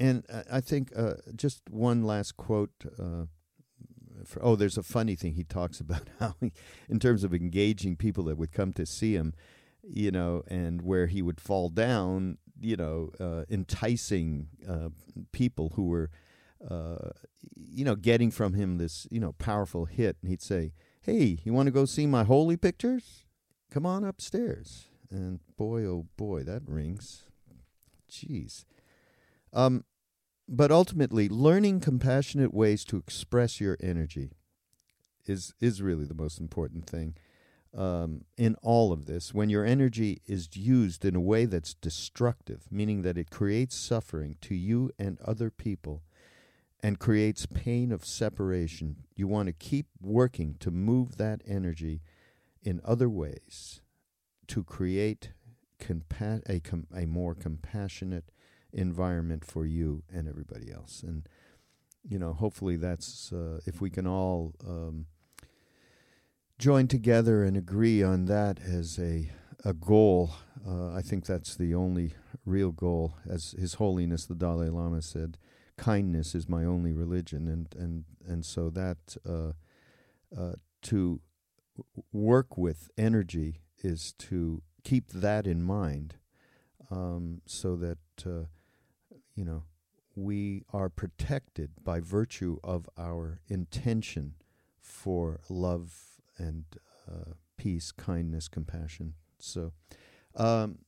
and 0.00 0.24
I 0.50 0.60
think 0.60 0.90
uh, 0.96 1.14
just 1.36 1.62
one 1.70 2.02
last 2.02 2.36
quote. 2.36 2.72
Uh, 2.98 3.26
for, 4.24 4.44
oh, 4.44 4.56
there's 4.56 4.76
a 4.76 4.82
funny 4.82 5.14
thing 5.14 5.34
he 5.34 5.44
talks 5.44 5.78
about 5.86 6.08
how, 6.18 6.34
he, 6.40 6.50
in 6.88 6.98
terms 6.98 7.22
of 7.22 7.32
engaging 7.32 7.94
people 7.94 8.24
that 8.24 8.36
would 8.36 8.50
come 8.50 8.72
to 8.72 8.84
see 8.84 9.14
him, 9.14 9.32
you 9.84 10.10
know, 10.10 10.42
and 10.48 10.82
where 10.82 11.06
he 11.06 11.22
would 11.22 11.40
fall 11.40 11.68
down, 11.68 12.38
you 12.60 12.76
know, 12.76 13.10
uh, 13.20 13.44
enticing 13.50 14.48
uh, 14.68 14.88
people 15.32 15.72
who 15.74 15.86
were, 15.86 16.10
uh, 16.68 17.10
you 17.54 17.84
know, 17.84 17.94
getting 17.94 18.30
from 18.30 18.54
him 18.54 18.78
this, 18.78 19.06
you 19.10 19.20
know, 19.20 19.32
powerful 19.32 19.84
hit. 19.84 20.16
And 20.22 20.30
he'd 20.30 20.42
say, 20.42 20.72
Hey, 21.00 21.38
you 21.44 21.52
want 21.52 21.66
to 21.66 21.72
go 21.72 21.84
see 21.84 22.06
my 22.06 22.24
holy 22.24 22.56
pictures? 22.56 23.24
Come 23.70 23.86
on 23.86 24.04
upstairs. 24.04 24.88
And 25.10 25.40
boy, 25.56 25.84
oh 25.84 26.06
boy, 26.16 26.42
that 26.44 26.62
rings. 26.66 27.24
Jeez. 28.10 28.64
Um, 29.52 29.84
but 30.48 30.70
ultimately, 30.70 31.28
learning 31.28 31.80
compassionate 31.80 32.54
ways 32.54 32.84
to 32.86 32.96
express 32.96 33.60
your 33.60 33.76
energy 33.80 34.32
is 35.26 35.54
is 35.60 35.82
really 35.82 36.04
the 36.04 36.14
most 36.14 36.38
important 36.40 36.86
thing 36.86 37.16
um, 37.76 38.24
in 38.38 38.56
all 38.62 38.92
of 38.92 39.04
this 39.04 39.34
when 39.34 39.50
your 39.50 39.64
energy 39.64 40.22
is 40.26 40.48
used 40.56 41.04
in 41.04 41.14
a 41.14 41.20
way 41.20 41.44
that's 41.44 41.74
destructive, 41.74 42.66
meaning 42.70 43.02
that 43.02 43.18
it 43.18 43.30
creates 43.30 43.76
suffering 43.76 44.36
to 44.40 44.54
you 44.54 44.90
and 44.98 45.20
other 45.20 45.50
people 45.50 46.02
and 46.82 46.98
creates 46.98 47.46
pain 47.46 47.92
of 47.92 48.04
separation. 48.04 48.96
You 49.14 49.28
want 49.28 49.46
to 49.46 49.52
keep 49.52 49.86
working 50.00 50.56
to 50.60 50.70
move 50.70 51.16
that 51.16 51.42
energy 51.46 52.00
in 52.62 52.80
other 52.84 53.08
ways 53.08 53.82
to 54.48 54.64
create 54.64 55.32
compa- 55.78 56.42
a, 56.48 56.60
com- 56.60 56.86
a 56.94 57.04
more 57.06 57.34
compassionate 57.34 58.30
environment 58.72 59.44
for 59.44 59.66
you 59.66 60.02
and 60.12 60.28
everybody 60.28 60.72
else. 60.72 61.02
And, 61.02 61.28
you 62.08 62.18
know, 62.18 62.32
hopefully 62.32 62.76
that's, 62.76 63.32
uh, 63.32 63.60
if 63.66 63.80
we 63.80 63.90
can 63.90 64.06
all. 64.06 64.54
Um, 64.66 65.06
join 66.58 66.88
together 66.88 67.44
and 67.44 67.56
agree 67.56 68.02
on 68.02 68.26
that 68.26 68.60
as 68.60 68.98
a 68.98 69.30
a 69.64 69.72
goal. 69.72 70.32
Uh, 70.66 70.92
I 70.92 71.02
think 71.02 71.26
that's 71.26 71.56
the 71.56 71.74
only 71.74 72.14
real 72.44 72.70
goal. 72.70 73.16
As 73.28 73.54
His 73.58 73.74
Holiness 73.74 74.26
the 74.26 74.34
Dalai 74.34 74.68
Lama 74.68 75.02
said, 75.02 75.38
kindness 75.76 76.34
is 76.34 76.48
my 76.48 76.64
only 76.64 76.92
religion, 76.92 77.48
and 77.48 77.74
and 77.74 78.04
and 78.26 78.44
so 78.44 78.70
that 78.70 79.16
uh, 79.28 79.52
uh, 80.36 80.54
to 80.82 81.20
work 82.12 82.56
with 82.56 82.90
energy 82.96 83.60
is 83.82 84.14
to 84.18 84.62
keep 84.84 85.08
that 85.08 85.46
in 85.46 85.62
mind, 85.62 86.16
um, 86.90 87.42
so 87.44 87.76
that 87.76 87.98
uh, 88.24 88.46
you 89.34 89.44
know 89.44 89.64
we 90.14 90.64
are 90.72 90.88
protected 90.88 91.70
by 91.84 92.00
virtue 92.00 92.58
of 92.64 92.88
our 92.96 93.40
intention 93.48 94.34
for 94.80 95.40
love 95.50 96.15
and 96.38 96.64
uh, 97.10 97.32
peace, 97.56 97.92
kindness, 97.92 98.48
compassion. 98.48 99.14
So, 99.38 99.72
um, 100.34 100.78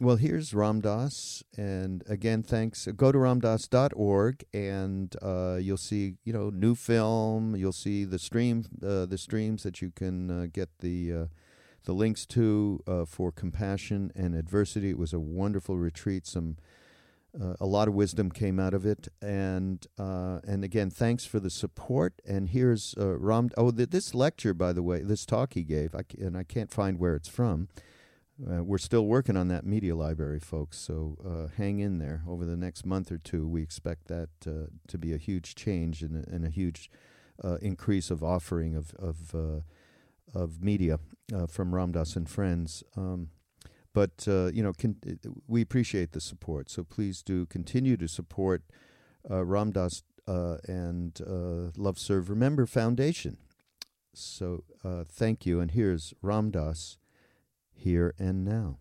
well, 0.00 0.16
here's 0.16 0.52
Ram 0.52 0.82
Dass, 0.82 1.42
and 1.56 2.02
again, 2.06 2.42
thanks. 2.42 2.86
Go 2.96 3.12
to 3.12 3.18
ramdass.org, 3.18 4.44
and 4.52 5.16
uh, 5.22 5.58
you'll 5.58 5.78
see, 5.78 6.16
you 6.22 6.34
know, 6.34 6.50
new 6.50 6.74
film. 6.74 7.56
You'll 7.56 7.72
see 7.72 8.04
the 8.04 8.18
stream, 8.18 8.64
uh, 8.82 9.06
the 9.06 9.16
streams 9.16 9.62
that 9.62 9.80
you 9.80 9.90
can 9.90 10.30
uh, 10.30 10.46
get 10.52 10.68
the 10.80 11.12
uh, 11.12 11.26
the 11.84 11.94
links 11.94 12.26
to 12.26 12.82
uh, 12.86 13.04
for 13.06 13.32
compassion 13.32 14.12
and 14.14 14.34
adversity. 14.34 14.90
It 14.90 14.98
was 14.98 15.14
a 15.14 15.20
wonderful 15.20 15.78
retreat. 15.78 16.26
Some 16.26 16.58
uh, 17.40 17.54
a 17.60 17.66
lot 17.66 17.88
of 17.88 17.94
wisdom 17.94 18.30
came 18.30 18.58
out 18.58 18.72
of 18.72 18.86
it, 18.86 19.08
and 19.20 19.86
uh, 19.98 20.40
and 20.46 20.64
again, 20.64 20.90
thanks 20.90 21.26
for 21.26 21.38
the 21.38 21.50
support. 21.50 22.14
And 22.26 22.48
here's 22.48 22.94
uh, 22.98 23.16
Ram. 23.18 23.50
Oh, 23.56 23.70
th- 23.70 23.90
this 23.90 24.14
lecture, 24.14 24.54
by 24.54 24.72
the 24.72 24.82
way, 24.82 25.02
this 25.02 25.26
talk 25.26 25.54
he 25.54 25.62
gave, 25.62 25.94
and 26.18 26.36
I 26.36 26.44
can't 26.44 26.72
find 26.72 26.98
where 26.98 27.14
it's 27.14 27.28
from. 27.28 27.68
Uh, 28.40 28.62
we're 28.62 28.78
still 28.78 29.06
working 29.06 29.36
on 29.36 29.48
that 29.48 29.64
media 29.64 29.96
library, 29.96 30.40
folks. 30.40 30.78
So 30.78 31.16
uh, 31.26 31.54
hang 31.56 31.78
in 31.78 31.98
there. 31.98 32.22
Over 32.28 32.44
the 32.44 32.56
next 32.56 32.84
month 32.84 33.10
or 33.10 33.18
two, 33.18 33.46
we 33.46 33.62
expect 33.62 34.08
that 34.08 34.28
uh, 34.46 34.68
to 34.88 34.98
be 34.98 35.12
a 35.14 35.18
huge 35.18 35.54
change 35.54 36.02
and 36.02 36.24
a, 36.24 36.34
and 36.34 36.44
a 36.44 36.50
huge 36.50 36.90
increase 37.60 38.10
of 38.10 38.24
offering 38.24 38.74
of 38.74 38.94
of 38.98 39.62
of 40.34 40.62
media 40.62 40.98
from 41.48 41.74
Ram 41.74 41.92
Dass 41.92 42.16
and 42.16 42.28
friends. 42.28 42.82
Um, 42.96 43.28
but 43.96 44.28
uh, 44.28 44.50
you 44.52 44.62
know, 44.62 44.74
we 45.48 45.62
appreciate 45.62 46.12
the 46.12 46.20
support. 46.20 46.68
So 46.68 46.84
please 46.84 47.22
do 47.22 47.46
continue 47.46 47.96
to 47.96 48.06
support 48.06 48.62
uh, 49.30 49.42
Ram 49.42 49.72
Dass 49.72 50.02
uh, 50.28 50.58
and 50.68 51.18
uh, 51.26 51.70
Love 51.78 51.98
Serve 51.98 52.28
Remember 52.28 52.66
Foundation. 52.66 53.38
So 54.12 54.64
uh, 54.84 55.04
thank 55.08 55.46
you. 55.46 55.60
And 55.60 55.70
here's 55.70 56.12
Ram 56.20 56.50
Dass, 56.50 56.98
here 57.72 58.14
and 58.18 58.44
now. 58.44 58.80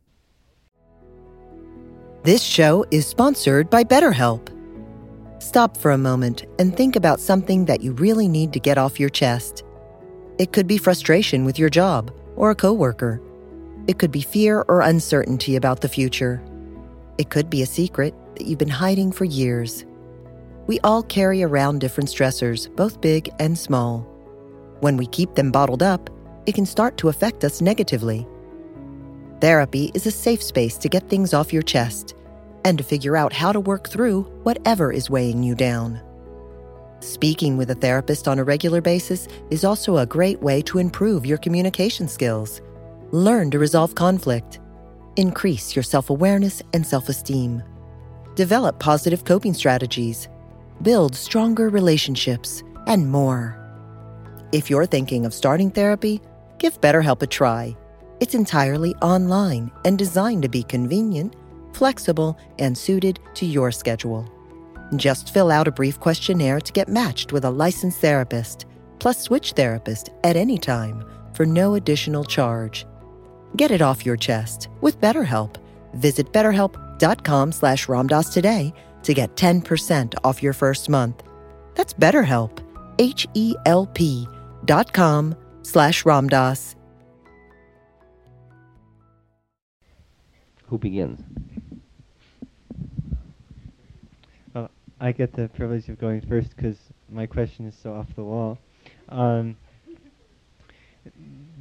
This 2.24 2.44
show 2.44 2.84
is 2.92 3.08
sponsored 3.08 3.70
by 3.70 3.86
BetterHelp. 3.86 4.52
Stop 5.42 5.78
for 5.78 5.92
a 5.92 5.98
moment 5.98 6.44
and 6.60 6.76
think 6.76 6.98
about 6.98 7.22
something 7.22 7.64
that 7.64 7.80
you 7.80 7.94
really 7.94 8.28
need 8.28 8.52
to 8.52 8.60
get 8.60 8.78
off 8.78 9.00
your 9.00 9.10
chest. 9.10 9.64
It 10.40 10.52
could 10.52 10.68
be 10.68 10.78
frustration 10.78 11.46
with 11.46 11.58
your 11.58 11.70
job 11.70 12.14
or 12.36 12.52
a 12.52 12.56
coworker 12.56 13.22
It 13.88 14.00
could 14.00 14.12
be 14.12 14.22
fear 14.22 14.66
or 14.68 14.82
uncertainty 14.82 15.56
about 15.56 15.82
the 15.82 15.90
future. 15.90 16.42
It 17.18 17.30
could 17.30 17.50
be 17.50 17.62
a 17.62 17.68
secret 17.68 18.14
that 18.36 18.48
you've 18.48 18.60
been 18.60 18.68
hiding 18.68 19.12
for 19.12 19.26
years. 19.26 19.86
We 20.68 20.80
all 20.80 21.04
carry 21.04 21.44
around 21.44 21.80
different 21.80 22.10
stressors, 22.10 22.74
both 22.76 23.00
big 23.00 23.30
and 23.40 23.58
small. 23.58 24.00
When 24.80 24.98
we 24.98 25.06
keep 25.06 25.36
them 25.36 25.52
bottled 25.52 25.84
up, 25.84 26.10
it 26.46 26.56
can 26.56 26.66
start 26.66 26.98
to 26.98 27.10
affect 27.10 27.44
us 27.44 27.62
negatively. 27.62 28.28
Therapy 29.42 29.92
is 29.94 30.08
a 30.08 30.12
safe 30.12 30.42
space 30.42 30.78
to 30.80 30.90
get 30.90 31.08
things 31.08 31.34
off 31.34 31.54
your 31.54 31.62
chest 31.62 32.16
and 32.64 32.78
to 32.80 32.84
figure 32.84 33.16
out 33.16 33.32
how 33.32 33.52
to 33.52 33.60
work 33.60 33.88
through 33.88 34.24
whatever 34.44 34.92
is 34.92 35.10
weighing 35.10 35.44
you 35.44 35.54
down. 35.54 36.02
Speaking 37.02 37.56
with 37.56 37.70
a 37.70 37.76
therapist 37.76 38.28
on 38.28 38.40
a 38.40 38.44
regular 38.44 38.82
basis 38.82 39.28
is 39.52 39.64
also 39.64 39.98
a 39.98 40.06
great 40.06 40.42
way 40.42 40.64
to 40.64 40.80
improve 40.80 41.26
your 41.26 41.38
communication 41.38 42.08
skills. 42.08 42.62
Learn 43.12 43.52
to 43.52 43.60
resolve 43.60 43.94
conflict. 43.94 44.60
Increase 45.16 45.76
your 45.76 45.84
self 45.84 46.10
awareness 46.10 46.64
and 46.74 46.86
self 46.86 47.08
esteem. 47.08 47.62
Develop 48.36 48.80
positive 48.80 49.24
coping 49.24 49.54
strategies. 49.54 50.28
Build 50.82 51.16
stronger 51.16 51.70
relationships, 51.70 52.64
and 52.88 53.10
more. 53.10 53.62
If 54.52 54.70
you're 54.70 54.86
thinking 54.86 55.26
of 55.26 55.34
starting 55.34 55.70
therapy, 55.70 56.20
give 56.58 56.80
BetterHelp 56.82 57.22
a 57.22 57.28
try. 57.28 57.78
It's 58.20 58.34
entirely 58.34 58.96
online 58.96 59.72
and 59.84 59.98
designed 59.98 60.44
to 60.44 60.50
be 60.50 60.64
convenient, 60.64 61.36
flexible, 61.74 62.38
and 62.60 62.78
suited 62.78 63.20
to 63.36 63.46
your 63.46 63.72
schedule. 63.72 64.28
Just 64.96 65.34
fill 65.34 65.52
out 65.52 65.68
a 65.68 65.72
brief 65.72 66.00
questionnaire 66.00 66.60
to 66.60 66.74
get 66.74 66.88
matched 66.88 67.34
with 67.34 67.46
a 67.46 67.50
licensed 67.50 68.00
therapist, 68.00 68.66
plus 69.00 69.22
switch 69.22 69.54
therapist 69.54 70.10
at 70.24 70.36
any 70.36 70.58
time 70.58 71.04
for 71.34 71.46
no 71.46 71.76
additional 71.76 72.24
charge. 72.24 72.86
Get 73.56 73.72
it 73.72 73.82
off 73.82 74.06
your 74.06 74.18
chest 74.18 74.70
with 74.82 75.00
BetterHelp. 75.00 75.56
Visit 75.94 76.32
betterhelp.com 76.34 77.52
slash 77.52 77.88
ramdas 77.88 78.34
today 78.34 78.74
to 79.04 79.14
get 79.14 79.36
10% 79.36 80.16
off 80.24 80.44
your 80.44 80.54
first 80.54 80.90
month. 80.90 81.24
That's 81.76 81.94
BetterHelp, 81.94 82.60
H-E-L-P 83.00 84.28
dot 84.66 84.92
com 84.94 85.36
slash 85.62 86.04
ramdas. 86.04 86.76
Who 90.68 90.80
begins? 90.80 91.22
Well, 94.54 94.72
I 95.00 95.12
get 95.12 95.34
the 95.34 95.48
privilege 95.50 95.88
of 95.90 96.00
going 96.00 96.22
first 96.22 96.56
because 96.56 96.78
my 97.10 97.28
question 97.28 97.68
is 97.68 97.76
so 97.76 97.94
off 97.94 98.08
the 98.16 98.24
wall. 98.24 98.58
Um, 99.10 99.56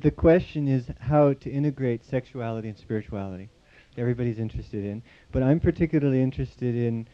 the 0.04 0.10
question 0.10 0.68
is 0.68 0.84
how 1.00 1.32
to 1.32 1.50
integrate 1.50 2.04
sexuality 2.04 2.68
and 2.68 2.76
spirituality. 2.76 3.48
Everybody's 3.96 4.38
interested 4.38 4.84
in, 4.84 5.02
but 5.32 5.42
I'm 5.42 5.58
particularly 5.58 6.20
interested 6.20 6.74
in 6.74 7.08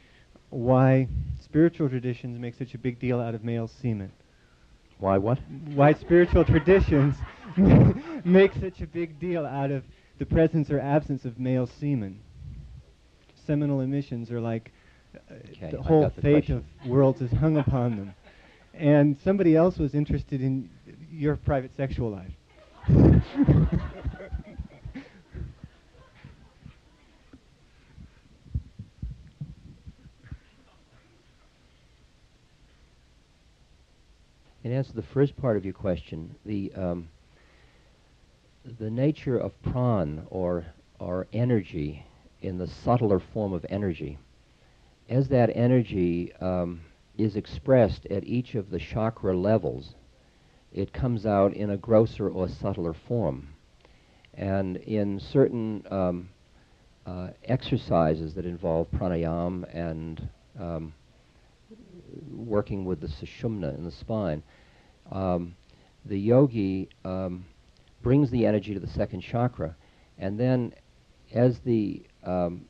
why 0.49 1.06
spiritual 1.40 1.88
traditions 1.88 2.37
make 2.40 2.56
such 2.56 2.75
a 2.75 2.78
big 2.78 2.99
deal 2.99 3.20
out 3.20 3.37
of 3.37 3.44
male 3.44 3.68
semen. 3.68 4.11
Why 4.99 5.18
what? 5.18 5.38
Why 5.73 5.92
spiritual 5.92 6.44
traditions 6.44 7.14
make 8.25 8.54
such 8.54 8.80
a 8.80 8.88
big 8.88 9.20
deal 9.20 9.47
out 9.47 9.70
of 9.70 9.85
the 10.18 10.26
presence 10.26 10.68
or 10.68 10.80
absence 10.80 11.25
of 11.25 11.38
male 11.38 11.68
semen. 11.78 12.18
Seminal 13.47 13.82
emissions 13.82 14.32
are 14.32 14.40
like 14.40 14.73
uh, 15.14 15.35
the 15.70 15.80
whole 15.80 16.11
the 16.12 16.20
fate 16.20 16.47
question. 16.47 16.56
of 16.82 16.90
worlds 16.90 17.20
is 17.20 17.30
hung 17.30 17.56
upon 17.56 17.97
them. 17.97 18.14
And 18.75 19.16
somebody 19.23 19.54
else 19.54 19.78
was 19.78 19.94
interested 19.94 20.40
in 20.40 20.70
your 21.12 21.37
private 21.37 21.70
sexual 21.76 22.11
life. 22.11 22.32
In 34.63 34.73
answer 34.73 34.91
to 34.91 34.97
the 34.97 35.02
first 35.02 35.37
part 35.37 35.56
of 35.56 35.65
your 35.65 35.75
question, 35.75 36.35
the 36.47 36.73
um, 36.75 37.09
the 38.78 38.91
nature 38.91 39.37
of 39.39 39.52
pran 39.63 40.25
or 40.30 40.67
or 40.99 41.26
energy 41.33 42.04
in 42.43 42.59
the 42.59 42.67
subtler 42.67 43.19
form 43.19 43.52
of 43.52 43.67
energy, 43.69 44.19
as 45.09 45.28
that 45.28 45.50
energy 45.54 46.33
um, 46.41 46.80
is 47.19 47.37
expressed 47.37 48.06
at 48.06 48.25
each 48.25 48.54
of 48.54 48.71
the 48.71 48.78
chakra 48.78 49.37
levels, 49.37 49.95
it 50.73 50.93
comes 50.93 51.26
out 51.26 51.52
in 51.52 51.71
a 51.71 51.76
grosser 51.76 52.28
or 52.28 52.49
subtler 52.49 52.95
form, 52.95 53.49
and 54.35 54.76
in 54.76 55.19
certain 55.19 55.85
um, 55.91 56.28
uh, 57.06 57.28
exercises 57.45 58.35
that 58.35 58.45
involve 58.45 58.91
pranayam 58.93 59.65
and 59.75 60.28
um, 60.59 60.93
working 62.33 62.85
with 62.85 63.00
the 63.00 63.09
sushumna 63.09 63.76
in 63.76 63.85
the 63.85 63.91
spine, 63.91 64.43
um, 65.11 65.54
the 66.04 66.19
yogi 66.19 66.89
um, 67.04 67.45
brings 68.02 68.30
the 68.30 68.47
energy 68.47 68.75
to 68.75 68.80
the 68.80 68.87
second 68.89 69.21
chakra, 69.21 69.75
and 70.19 70.39
then 70.39 70.73
as 71.33 71.59
the 71.61 72.02
um, 72.25 72.65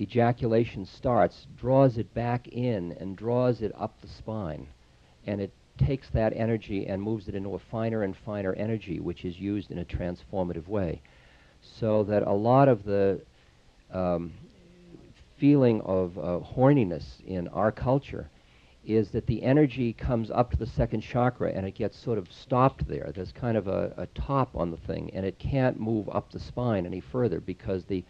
ejaculation 0.00 0.84
starts, 0.86 1.46
draws 1.56 1.98
it 1.98 2.12
back 2.14 2.48
in 2.48 2.92
and 3.00 3.16
draws 3.16 3.62
it 3.62 3.72
up 3.78 4.00
the 4.00 4.08
spine, 4.08 4.66
and 5.26 5.40
it 5.40 5.52
takes 5.78 6.08
that 6.10 6.32
energy 6.36 6.86
and 6.86 7.02
moves 7.02 7.28
it 7.28 7.34
into 7.34 7.54
a 7.54 7.58
finer 7.58 8.02
and 8.02 8.16
finer 8.16 8.52
energy, 8.54 9.00
which 9.00 9.24
is 9.24 9.38
used 9.38 9.70
in 9.70 9.78
a 9.78 9.84
transformative 9.84 10.68
way, 10.68 11.00
so 11.62 12.04
that 12.04 12.22
a 12.22 12.32
lot 12.32 12.68
of 12.68 12.84
the 12.84 13.20
um, 13.92 14.32
feeling 15.38 15.80
of 15.82 16.18
uh, 16.18 16.40
horniness 16.54 17.04
in 17.26 17.48
our 17.48 17.72
culture 17.72 18.28
is 18.84 19.10
that 19.10 19.26
the 19.26 19.42
energy 19.42 19.92
comes 19.92 20.30
up 20.30 20.50
to 20.50 20.56
the 20.56 20.66
second 20.66 21.02
chakra 21.02 21.52
and 21.52 21.66
it 21.66 21.74
gets 21.74 21.98
sort 21.98 22.16
of 22.16 22.32
stopped 22.32 22.88
there. 22.88 23.12
There's 23.14 23.32
kind 23.32 23.56
of 23.56 23.68
a, 23.68 23.92
a 23.96 24.06
top 24.14 24.56
on 24.56 24.70
the 24.70 24.76
thing, 24.78 25.10
and 25.14 25.26
it 25.26 25.38
can't 25.38 25.78
move 25.78 26.08
up 26.08 26.30
the 26.32 26.40
spine 26.40 26.86
any 26.86 27.00
further 27.00 27.40
because 27.40 27.84
the 27.84 28.04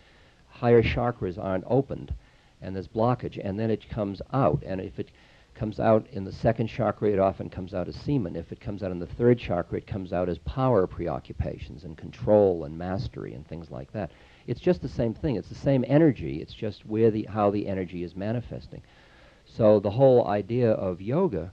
higher 0.49 0.83
chakras 0.83 1.37
aren't 1.37 1.65
opened 1.67 2.15
and 2.63 2.75
there's 2.75 2.89
blockage. 2.89 3.41
And 3.43 3.59
then 3.59 3.71
it 3.71 3.89
comes 3.89 4.23
out, 4.33 4.63
and 4.65 4.81
if 4.81 4.99
it 4.99 5.11
comes 5.59 5.81
out 5.81 6.07
in 6.13 6.23
the 6.23 6.33
second 6.33 6.69
chakra, 6.69 7.11
it 7.11 7.19
often 7.19 7.51
comes 7.51 7.75
out 7.75 7.89
as 7.89 7.97
semen. 7.97 8.37
If 8.37 8.53
it 8.53 8.61
comes 8.61 8.85
out 8.85 8.93
in 8.93 9.01
the 9.01 9.07
third 9.07 9.41
chakra, 9.41 9.79
it 9.79 9.89
comes 9.89 10.13
out 10.13 10.29
as 10.29 10.39
power 10.39 10.87
preoccupations 10.87 11.83
and 11.83 11.97
control 11.99 12.63
and 12.63 12.79
mastery 12.79 13.35
and 13.35 13.45
things 13.45 13.69
like 13.69 13.93
that. 13.93 14.13
It's 14.47 14.61
just 14.61 14.83
the 14.83 14.89
same 14.89 15.15
thing. 15.15 15.35
It's 15.35 15.49
the 15.49 15.57
same 15.57 15.85
energy. 15.89 16.41
It's 16.41 16.55
just 16.55 16.87
where 16.87 17.11
the 17.11 17.25
how 17.29 17.51
the 17.51 17.67
energy 17.67 18.05
is 18.05 18.15
manifesting. 18.15 18.83
So 19.45 19.81
the 19.81 19.91
whole 19.91 20.29
idea 20.29 20.71
of 20.71 21.03
yoga, 21.03 21.51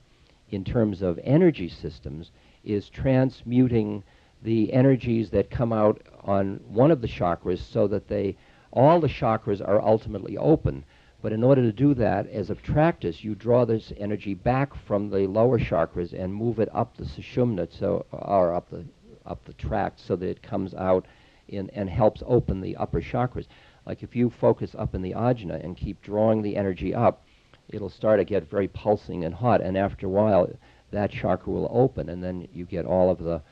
in 0.50 0.62
terms 0.62 1.02
of 1.02 1.18
energy 1.24 1.68
systems, 1.68 2.30
is 2.62 2.88
transmuting 2.88 4.04
the 4.40 4.72
energies 4.72 5.30
that 5.30 5.50
come 5.50 5.72
out 5.72 6.00
on 6.22 6.60
one 6.68 6.92
of 6.92 7.00
the 7.00 7.08
chakras 7.08 7.58
so 7.58 7.88
that 7.88 8.06
they 8.06 8.36
all 8.70 9.00
the 9.00 9.08
chakras 9.08 9.66
are 9.66 9.82
ultimately 9.82 10.36
open. 10.36 10.84
But 11.26 11.32
in 11.32 11.42
order 11.42 11.62
to 11.62 11.72
do 11.72 11.92
that, 11.94 12.28
as 12.28 12.50
a 12.50 12.54
practice, 12.54 13.24
you 13.24 13.34
draw 13.34 13.64
this 13.64 13.92
energy 13.96 14.32
back 14.32 14.72
from 14.86 15.10
the 15.10 15.26
lower 15.26 15.58
chakras 15.58 16.12
and 16.12 16.32
move 16.32 16.60
it 16.60 16.68
up 16.72 16.96
the 16.96 17.02
sushumna, 17.04 17.66
so 17.68 18.06
or 18.12 18.54
up 18.54 18.70
the 18.70 18.84
up 19.26 19.44
the 19.44 19.52
tract, 19.54 19.98
so 19.98 20.14
that 20.14 20.28
it 20.28 20.40
comes 20.40 20.72
out 20.74 21.04
in 21.48 21.68
and 21.70 21.90
helps 21.90 22.22
open 22.28 22.60
the 22.60 22.76
upper 22.76 23.00
chakras. 23.00 23.48
Like 23.84 24.04
if 24.04 24.14
you 24.14 24.30
focus 24.30 24.76
up 24.78 24.94
in 24.94 25.02
the 25.02 25.14
ajna 25.14 25.64
and 25.64 25.76
keep 25.76 26.00
drawing 26.00 26.42
the 26.42 26.54
energy 26.56 26.94
up, 26.94 27.24
it'll 27.70 27.90
start 27.90 28.20
to 28.20 28.24
get 28.24 28.48
very 28.48 28.68
pulsing 28.68 29.24
and 29.24 29.34
hot, 29.34 29.60
and 29.60 29.76
after 29.76 30.06
a 30.06 30.10
while, 30.10 30.48
that 30.92 31.10
chakra 31.10 31.52
will 31.52 31.68
open, 31.72 32.08
and 32.08 32.22
then 32.22 32.46
you 32.54 32.64
get 32.64 32.86
all 32.86 33.10
of 33.10 33.18
the 33.18 33.42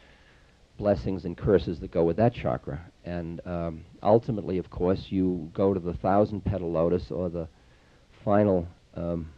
blessings 0.79 1.25
and 1.25 1.37
curses 1.37 1.81
that 1.81 1.91
go 1.91 2.05
with 2.05 2.19
that 2.19 2.35
chakra. 2.35 2.85
And 3.05 3.45
um, 3.45 3.85
ultimately, 4.01 4.59
of 4.59 4.71
course, 4.71 5.07
you 5.09 5.51
go 5.53 5.75
to 5.75 5.81
the 5.81 5.95
thousand 5.95 6.45
petal 6.45 6.71
lotus 6.71 7.11
or 7.11 7.29
the 7.29 7.49
final 8.25 8.67
um, 8.95 9.31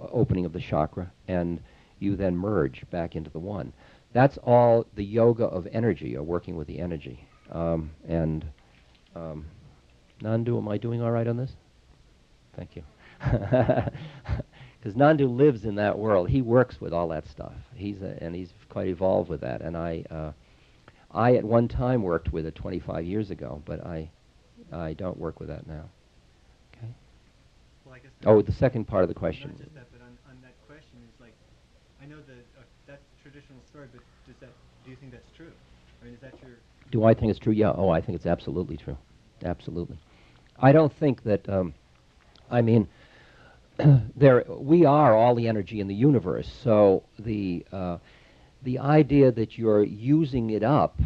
opening 0.00 0.44
of 0.44 0.52
the 0.52 0.60
chakra, 0.60 1.12
and 1.28 1.60
you 1.98 2.16
then 2.16 2.36
merge 2.36 2.84
back 2.90 3.16
into 3.16 3.30
the 3.30 3.38
one. 3.38 3.72
That's 4.12 4.38
all 4.38 4.86
the 4.94 5.04
yoga 5.04 5.44
of 5.44 5.66
energy, 5.72 6.16
or 6.16 6.22
working 6.22 6.56
with 6.56 6.66
the 6.66 6.78
energy. 6.78 7.26
Um, 7.50 7.90
and 8.08 8.44
um, 9.14 9.46
Nandu, 10.22 10.56
am 10.58 10.68
I 10.68 10.78
doing 10.78 11.02
all 11.02 11.10
right 11.10 11.26
on 11.26 11.36
this? 11.36 11.52
Thank 12.56 12.76
you. 12.76 12.82
Because 14.84 14.98
Nandu 14.98 15.34
lives 15.34 15.64
in 15.64 15.76
that 15.76 15.98
world. 15.98 16.28
He 16.28 16.42
works 16.42 16.78
with 16.78 16.92
all 16.92 17.08
that 17.08 17.26
stuff. 17.26 17.54
He's 17.74 18.02
a, 18.02 18.22
and 18.22 18.34
he's 18.34 18.52
quite 18.68 18.88
evolved 18.88 19.30
with 19.30 19.40
that. 19.40 19.62
And 19.62 19.78
I, 19.78 20.04
uh, 20.10 20.32
I 21.10 21.36
at 21.36 21.44
one 21.44 21.68
time 21.68 22.02
worked 22.02 22.34
with 22.34 22.44
it 22.44 22.54
25 22.54 23.06
years 23.06 23.30
ago, 23.30 23.62
but 23.64 23.86
I, 23.86 24.10
I 24.70 24.92
don't 24.92 25.16
work 25.16 25.40
with 25.40 25.48
that 25.48 25.66
now. 25.66 25.84
Well, 27.84 27.94
I 27.94 27.98
guess 27.98 28.10
Oh, 28.26 28.42
the 28.42 28.52
second 28.52 28.86
part 28.86 29.02
of 29.02 29.08
the 29.08 29.14
question. 29.14 29.50
Not 29.50 29.58
just 29.58 29.74
that, 29.74 29.86
but 29.92 30.00
on, 30.00 30.16
on 30.30 30.36
that 30.42 30.54
question 30.66 30.98
is 31.12 31.20
like, 31.20 31.34
I 32.02 32.06
know 32.06 32.16
that 32.26 32.44
uh, 32.58 32.62
that's 32.86 33.02
a 33.02 33.22
traditional 33.22 33.58
story, 33.70 33.86
but 33.92 34.02
does 34.26 34.36
that, 34.40 34.50
do 34.84 34.90
you 34.90 34.96
think 34.96 35.12
that's 35.12 35.30
true? 35.36 35.52
I 36.00 36.06
mean, 36.06 36.14
is 36.14 36.20
that 36.20 36.34
your? 36.42 36.52
Do 36.90 37.04
I 37.04 37.14
think 37.14 37.30
it's 37.30 37.38
true? 37.38 37.52
Yeah. 37.52 37.72
Oh, 37.74 37.88
I 37.90 38.00
think 38.00 38.16
it's 38.16 38.26
absolutely 38.26 38.76
true. 38.76 38.96
Absolutely. 39.44 39.98
I 40.58 40.72
don't 40.72 40.92
think 40.92 41.22
that. 41.24 41.48
Um, 41.48 41.74
I 42.50 42.60
mean, 42.62 42.88
there 44.16 44.44
we 44.48 44.84
are 44.84 45.14
all 45.16 45.34
the 45.34 45.48
energy 45.48 45.80
in 45.80 45.88
the 45.88 45.94
universe. 45.94 46.50
So 46.62 47.02
the 47.18 47.64
uh, 47.72 47.98
the 48.62 48.78
idea 48.78 49.32
that 49.32 49.58
you're 49.58 49.82
using 49.84 50.50
it 50.50 50.62
up, 50.62 50.98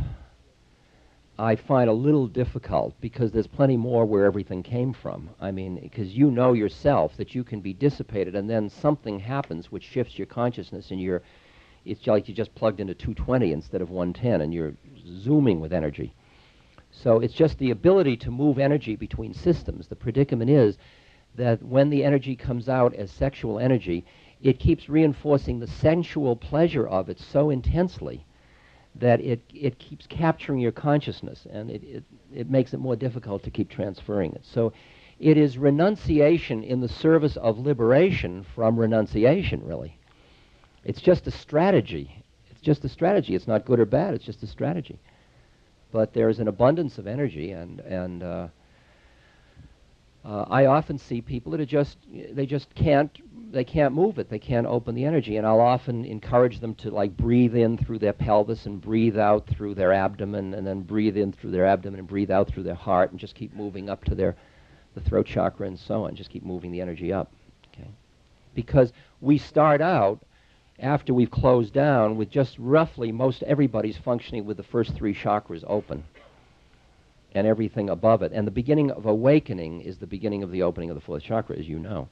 I 1.41 1.55
find 1.55 1.89
a 1.89 1.93
little 1.93 2.27
difficult 2.27 3.01
because 3.01 3.31
there's 3.31 3.47
plenty 3.47 3.77
more 3.77 4.05
where 4.05 4.25
everything 4.25 4.65
came 4.65 4.93
from. 4.93 5.31
I 5.41 5.53
mean, 5.53 5.79
because 5.81 6.17
you 6.17 6.33
know 6.33 6.53
yourself 6.53 7.17
that 7.17 7.33
you 7.33 7.45
can 7.45 7.61
be 7.61 7.73
dissipated, 7.73 8.35
and 8.35 8.51
then 8.51 8.69
something 8.69 9.21
happens 9.21 9.71
which 9.71 9.85
shifts 9.85 10.19
your 10.19 10.27
consciousness, 10.27 10.91
and 10.91 11.01
you're 11.01 11.23
it's 11.85 12.07
like 12.09 12.29
you 12.29 12.35
just 12.35 12.55
plugged 12.57 12.81
into 12.81 12.93
220 12.93 13.53
instead 13.53 13.81
of 13.81 13.91
110, 13.91 14.41
and 14.41 14.53
you're 14.53 14.75
zooming 15.07 15.61
with 15.61 15.73
energy. 15.73 16.13
So 16.91 17.21
it's 17.21 17.35
just 17.35 17.57
the 17.59 17.71
ability 17.71 18.17
to 18.19 18.33
move 18.33 18.59
energy 18.59 18.97
between 18.97 19.33
systems. 19.33 19.87
The 19.87 19.97
predicament 19.97 20.51
is 20.51 20.77
that 21.37 21.63
when 21.63 21.89
the 21.89 22.03
energy 22.03 22.35
comes 22.35 22.69
out 22.69 22.95
as 22.95 23.13
sexual 23.13 23.61
energy, 23.61 24.05
it 24.43 24.59
keeps 24.59 24.89
reinforcing 24.89 25.61
the 25.61 25.69
sensual 25.69 26.35
pleasure 26.35 26.87
of 26.87 27.09
it 27.09 27.21
so 27.21 27.51
intensely 27.51 28.27
that 29.01 29.21
it, 29.21 29.41
it 29.55 29.79
keeps 29.79 30.07
capturing 30.07 30.61
your 30.61 30.73
consciousness 30.73 31.47
and 31.51 31.71
it, 31.71 31.83
it, 31.85 32.05
it 32.35 32.51
makes 32.51 32.75
it 32.75 32.79
more 32.79 32.97
difficult 32.97 33.43
to 33.45 33.51
keep 33.51 33.71
transferring 33.71 34.33
it. 34.33 34.45
So 34.45 34.73
it 35.19 35.37
is 35.37 35.59
renunciation 35.59 36.63
in 36.63 36.81
the 36.81 36.89
service 36.89 37.37
of 37.37 37.59
liberation 37.59 38.45
from 38.55 38.79
renunciation, 38.79 39.65
really. 39.65 39.99
It's 40.85 41.01
just 41.01 41.27
a 41.27 41.31
strategy. 41.31 42.23
It's 42.51 42.61
just 42.61 42.85
a 42.85 42.89
strategy. 42.89 43.35
It's 43.35 43.49
not 43.49 43.65
good 43.65 43.81
or 43.81 43.85
bad, 43.85 44.15
it's 44.15 44.25
just 44.25 44.43
a 44.43 44.47
strategy. 44.47 44.99
But 45.91 46.13
there's 46.13 46.39
an 46.39 46.49
abundance 46.49 46.99
of 46.99 47.07
energy, 47.07 47.53
and, 47.53 47.81
and 47.81 48.23
uh, 48.23 48.49
uh, 50.25 50.45
I 50.49 50.67
often 50.67 50.99
see 50.99 51.21
people 51.21 51.53
that 51.53 51.61
are 51.61 51.67
just 51.67 51.97
they 52.33 52.45
just 52.45 52.75
can't 52.75 53.11
they 53.51 53.65
can't 53.65 53.95
move 53.95 54.19
it. 54.19 54.29
They 54.29 54.39
can't 54.39 54.67
open 54.67 54.95
the 54.95 55.05
energy, 55.05 55.37
and 55.37 55.47
I'll 55.47 55.61
often 55.61 56.05
encourage 56.05 56.61
them 56.61 56.75
to 56.77 56.91
like 56.91 57.17
breathe 57.17 57.57
in 57.57 57.79
through 57.79 57.99
their 57.99 58.13
pelvis 58.13 58.67
and 58.67 58.81
breathe 58.81 59.19
out 59.19 59.47
through 59.47 59.75
their 59.75 59.93
abdomen, 59.93 60.55
and 60.55 60.67
then 60.67 60.83
breathe 60.83 61.17
in 61.17 61.33
through 61.33 61.53
their 61.53 61.67
abdomen 61.67 62.01
and 62.01 62.09
breathe 62.09 62.31
out 62.31 62.49
through 62.49 62.65
their 62.65 62.75
heart, 62.75 63.11
and 63.11 63.21
just 63.21 63.35
keep 63.35 63.55
moving 63.55 63.89
up 63.89 64.05
to 64.05 64.15
their 64.15 64.37
the 64.95 65.01
throat 65.01 65.27
chakra 65.27 65.67
and 65.67 65.79
so 65.79 66.05
on. 66.05 66.15
Just 66.15 66.31
keep 66.31 66.45
moving 66.45 66.73
the 66.73 66.81
energy 66.81 67.13
up. 67.13 67.31
Okay, 67.73 67.89
because 68.55 68.93
we 69.21 69.39
start 69.39 69.81
out 69.81 70.21
after 70.79 71.13
we've 71.13 71.31
closed 71.31 71.73
down 71.73 72.17
with 72.17 72.31
just 72.31 72.57
roughly 72.59 73.11
most 73.11 73.43
everybody's 73.43 73.99
functioning 73.99 74.45
with 74.45 74.57
the 74.57 74.63
first 74.63 74.95
three 74.95 75.15
chakras 75.15 75.65
open 75.67 76.05
and 77.33 77.47
everything 77.47 77.91
above 77.91 78.23
it. 78.23 78.33
And 78.33 78.47
the 78.47 78.53
beginning 78.53 78.91
of 78.91 79.07
awakening 79.07 79.81
is 79.83 79.99
the 79.99 80.07
beginning 80.07 80.43
of 80.43 80.51
the 80.51 80.63
opening 80.63 80.91
of 80.91 80.95
the 80.95 81.01
fourth 81.01 81.23
chakra, 81.23 81.57
as 81.57 81.69
you 81.69 81.79
know. 81.79 82.09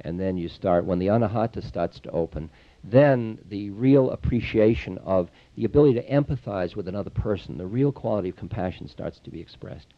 And 0.00 0.20
then 0.20 0.36
you 0.36 0.48
start, 0.48 0.84
when 0.84 0.98
the 0.98 1.06
anahata 1.06 1.66
starts 1.66 1.98
to 2.00 2.10
open, 2.10 2.50
then 2.84 3.38
the 3.48 3.70
real 3.70 4.10
appreciation 4.10 4.98
of 4.98 5.30
the 5.56 5.64
ability 5.64 5.94
to 5.94 6.06
empathize 6.08 6.76
with 6.76 6.86
another 6.86 7.10
person, 7.10 7.58
the 7.58 7.66
real 7.66 7.92
quality 7.92 8.28
of 8.28 8.36
compassion 8.36 8.88
starts 8.88 9.18
to 9.20 9.30
be 9.30 9.40
expressed. 9.40 9.88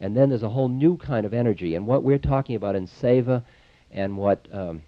And 0.00 0.16
then 0.16 0.28
there's 0.28 0.42
a 0.42 0.50
whole 0.50 0.68
new 0.68 0.96
kind 0.96 1.24
of 1.24 1.32
energy. 1.32 1.74
And 1.74 1.86
what 1.86 2.02
we're 2.02 2.18
talking 2.18 2.56
about 2.56 2.76
in 2.76 2.86
Seva 2.86 3.42
and 3.90 4.16
what 4.16 4.46
um, 4.52 4.82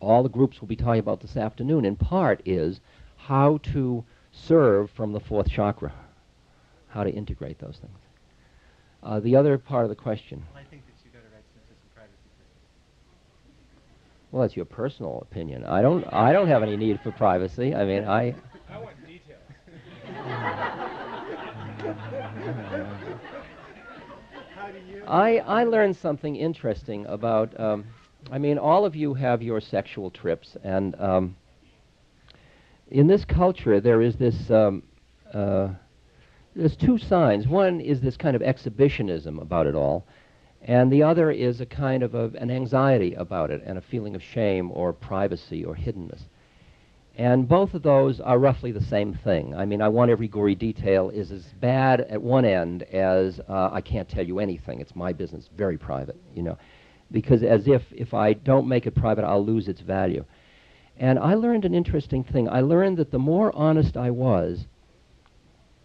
all 0.00 0.22
the 0.22 0.28
groups 0.28 0.60
will 0.60 0.68
be 0.68 0.76
talking 0.76 1.00
about 1.00 1.20
this 1.20 1.36
afternoon, 1.36 1.84
in 1.84 1.96
part, 1.96 2.42
is 2.44 2.80
how 3.16 3.58
to 3.72 4.04
serve 4.32 4.90
from 4.90 5.12
the 5.12 5.20
fourth 5.20 5.48
chakra, 5.48 5.92
how 6.88 7.04
to 7.04 7.10
integrate 7.10 7.58
those 7.58 7.78
things. 7.78 7.98
Uh, 9.02 9.20
the 9.20 9.36
other 9.36 9.58
part 9.58 9.84
of 9.84 9.90
the 9.90 9.96
question. 9.96 10.44
Well, 10.52 10.62
I 10.62 10.70
think 10.70 10.82
that 10.86 10.92
you 11.04 11.10
got 11.10 11.20
to 11.28 11.34
write 11.34 11.44
some, 11.54 11.62
some 11.68 11.76
privacy 11.94 12.16
Well, 14.32 14.40
that's 14.42 14.56
your 14.56 14.64
personal 14.64 15.18
opinion. 15.30 15.64
I 15.66 15.82
don't. 15.82 16.04
I 16.10 16.32
don't 16.32 16.48
have 16.48 16.62
any 16.62 16.74
need 16.74 16.98
for 17.02 17.12
privacy. 17.12 17.74
I 17.74 17.84
mean, 17.84 18.04
I. 18.04 18.34
I 18.70 18.78
want 18.78 18.96
details. 19.06 19.38
How 24.54 24.70
do 24.70 24.78
you? 24.90 25.04
I, 25.06 25.36
I 25.36 25.64
learned 25.64 25.96
something 25.96 26.34
interesting 26.36 27.04
about. 27.06 27.60
Um, 27.60 27.84
I 28.30 28.38
mean, 28.38 28.56
all 28.56 28.86
of 28.86 28.96
you 28.96 29.12
have 29.12 29.42
your 29.42 29.60
sexual 29.60 30.10
trips, 30.10 30.56
and 30.64 30.98
um, 30.98 31.36
in 32.90 33.06
this 33.08 33.26
culture, 33.26 33.82
there 33.82 34.00
is 34.00 34.16
this. 34.16 34.50
Um, 34.50 34.82
uh, 35.34 35.68
there's 36.56 36.76
two 36.76 36.96
signs. 36.96 37.46
One 37.46 37.82
is 37.82 38.00
this 38.00 38.16
kind 38.16 38.34
of 38.34 38.40
exhibitionism 38.40 39.38
about 39.40 39.66
it 39.66 39.74
all, 39.74 40.06
and 40.64 40.92
the 40.92 41.02
other 41.02 41.30
is 41.30 41.60
a 41.60 41.66
kind 41.66 42.02
of 42.02 42.14
a, 42.14 42.30
an 42.38 42.50
anxiety 42.50 43.14
about 43.14 43.50
it 43.50 43.62
and 43.64 43.78
a 43.78 43.82
feeling 43.82 44.14
of 44.14 44.22
shame 44.22 44.70
or 44.72 44.92
privacy 44.92 45.64
or 45.64 45.74
hiddenness. 45.74 46.20
And 47.16 47.46
both 47.46 47.74
of 47.74 47.82
those 47.82 48.20
are 48.20 48.38
roughly 48.38 48.72
the 48.72 48.80
same 48.80 49.12
thing. 49.12 49.54
I 49.54 49.66
mean, 49.66 49.82
I 49.82 49.88
want 49.88 50.10
every 50.10 50.28
gory 50.28 50.54
detail 50.54 51.10
is 51.10 51.30
as 51.30 51.44
bad 51.60 52.00
at 52.00 52.22
one 52.22 52.44
end 52.46 52.84
as 52.84 53.38
uh, 53.48 53.70
I 53.70 53.82
can't 53.82 54.08
tell 54.08 54.26
you 54.26 54.38
anything. 54.38 54.80
It's 54.80 54.96
my 54.96 55.12
business, 55.12 55.50
very 55.56 55.76
private, 55.76 56.16
you 56.34 56.42
know, 56.42 56.56
because 57.10 57.42
as 57.42 57.68
if 57.68 57.82
if 57.92 58.14
I 58.14 58.32
don't 58.32 58.66
make 58.66 58.86
it 58.86 58.94
private, 58.94 59.24
I'll 59.24 59.44
lose 59.44 59.68
its 59.68 59.82
value. 59.82 60.24
And 60.96 61.18
I 61.18 61.34
learned 61.34 61.64
an 61.64 61.74
interesting 61.74 62.24
thing. 62.24 62.48
I 62.48 62.60
learned 62.60 62.96
that 62.96 63.10
the 63.10 63.18
more 63.18 63.54
honest 63.54 63.96
I 63.96 64.10
was, 64.10 64.66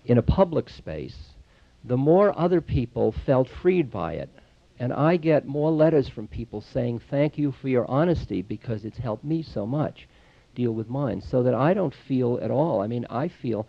in 0.06 0.18
a 0.18 0.22
public 0.22 0.70
space, 0.70 1.18
the 1.84 1.98
more 1.98 2.38
other 2.40 2.62
people 2.62 3.13
felt 3.26 3.50
freed 3.50 3.92
by 3.92 4.13
it. 4.13 4.30
And 4.80 4.94
I 4.94 5.18
get 5.18 5.48
more 5.48 5.72
letters 5.72 6.08
from 6.08 6.28
people 6.28 6.62
saying, 6.62 7.02
Thank 7.10 7.38
you 7.38 7.52
for 7.52 7.68
your 7.68 7.90
honesty 7.90 8.42
because 8.42 8.86
it's 8.86 8.98
helped 8.98 9.24
me 9.24 9.42
so 9.42 9.66
much 9.66 10.08
deal 10.56 10.72
with 10.72 10.90
mine. 10.90 11.22
So 11.22 11.44
that 11.44 11.54
I 11.54 11.74
don't 11.74 11.94
feel 12.08 12.40
at 12.42 12.52
all. 12.52 12.82
I 12.82 12.88
mean, 12.88 13.06
I 13.10 13.28
feel, 13.28 13.68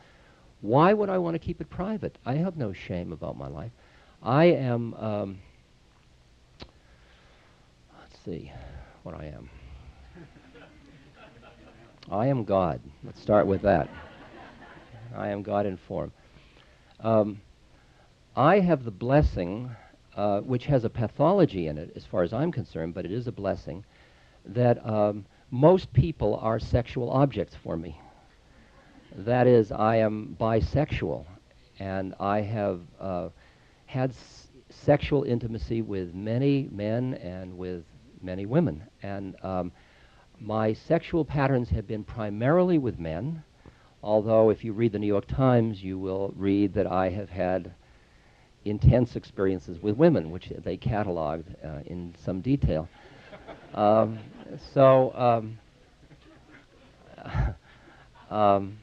why 0.60 0.92
would 0.92 1.08
I 1.08 1.18
want 1.18 1.34
to 1.34 1.38
keep 1.38 1.60
it 1.60 1.70
private? 1.70 2.18
I 2.26 2.34
have 2.34 2.56
no 2.56 2.72
shame 2.72 3.12
about 3.12 3.36
my 3.38 3.48
life. 3.48 3.72
I 4.22 4.46
am, 4.46 4.94
um, 4.94 5.38
let's 8.00 8.18
see 8.24 8.52
what 9.02 9.14
I 9.14 9.26
am. 9.26 9.48
I 12.10 12.26
am 12.28 12.44
God. 12.44 12.80
Let's 13.04 13.20
start 13.20 13.46
with 13.46 13.62
that. 13.62 13.88
I 15.14 15.28
am 15.28 15.42
God 15.42 15.66
in 15.66 15.76
form. 15.76 16.12
Um, 17.00 17.40
I 18.34 18.60
have 18.60 18.84
the 18.84 18.90
blessing, 18.90 19.70
uh, 20.18 20.40
which 20.40 20.66
has 20.66 20.84
a 20.84 20.90
pathology 20.90 21.68
in 21.68 21.78
it, 21.78 21.92
as 21.94 22.04
far 22.04 22.24
as 22.24 22.32
I'm 22.32 22.50
concerned, 22.50 22.92
but 22.92 23.04
it 23.04 23.12
is 23.12 23.28
a 23.28 23.32
blessing, 23.32 23.84
that 24.44 24.84
um, 24.84 25.24
most 25.50 25.92
people 25.92 26.34
are 26.42 26.58
sexual 26.58 27.08
objects 27.10 27.54
for 27.62 27.76
me. 27.76 28.00
That 29.14 29.46
is, 29.46 29.70
I 29.70 29.96
am 29.96 30.36
bisexual, 30.40 31.24
and 31.78 32.14
I 32.18 32.40
have 32.40 32.80
uh, 33.00 33.28
had 33.86 34.10
s- 34.10 34.48
sexual 34.70 35.22
intimacy 35.22 35.82
with 35.82 36.12
many 36.14 36.68
men 36.72 37.14
and 37.14 37.56
with 37.56 37.84
many 38.20 38.44
women. 38.44 38.82
And 39.04 39.36
um, 39.44 39.70
my 40.40 40.72
sexual 40.72 41.24
patterns 41.24 41.68
have 41.70 41.86
been 41.86 42.02
primarily 42.02 42.78
with 42.78 42.98
men, 42.98 43.44
although 44.02 44.50
if 44.50 44.64
you 44.64 44.72
read 44.72 44.90
the 44.90 44.98
New 44.98 45.06
York 45.06 45.28
Times, 45.28 45.80
you 45.80 45.96
will 45.96 46.32
read 46.36 46.74
that 46.74 46.88
I 46.88 47.10
have 47.10 47.30
had 47.30 47.72
intense 48.64 49.16
experiences 49.16 49.80
with 49.80 49.96
women, 49.96 50.30
which 50.30 50.52
they 50.64 50.76
cataloged 50.76 51.54
uh, 51.64 51.80
in 51.86 52.14
some 52.24 52.40
detail. 52.40 52.88
Um, 53.74 54.18
so, 54.74 55.12
um, 55.14 55.58
um, 58.30 58.78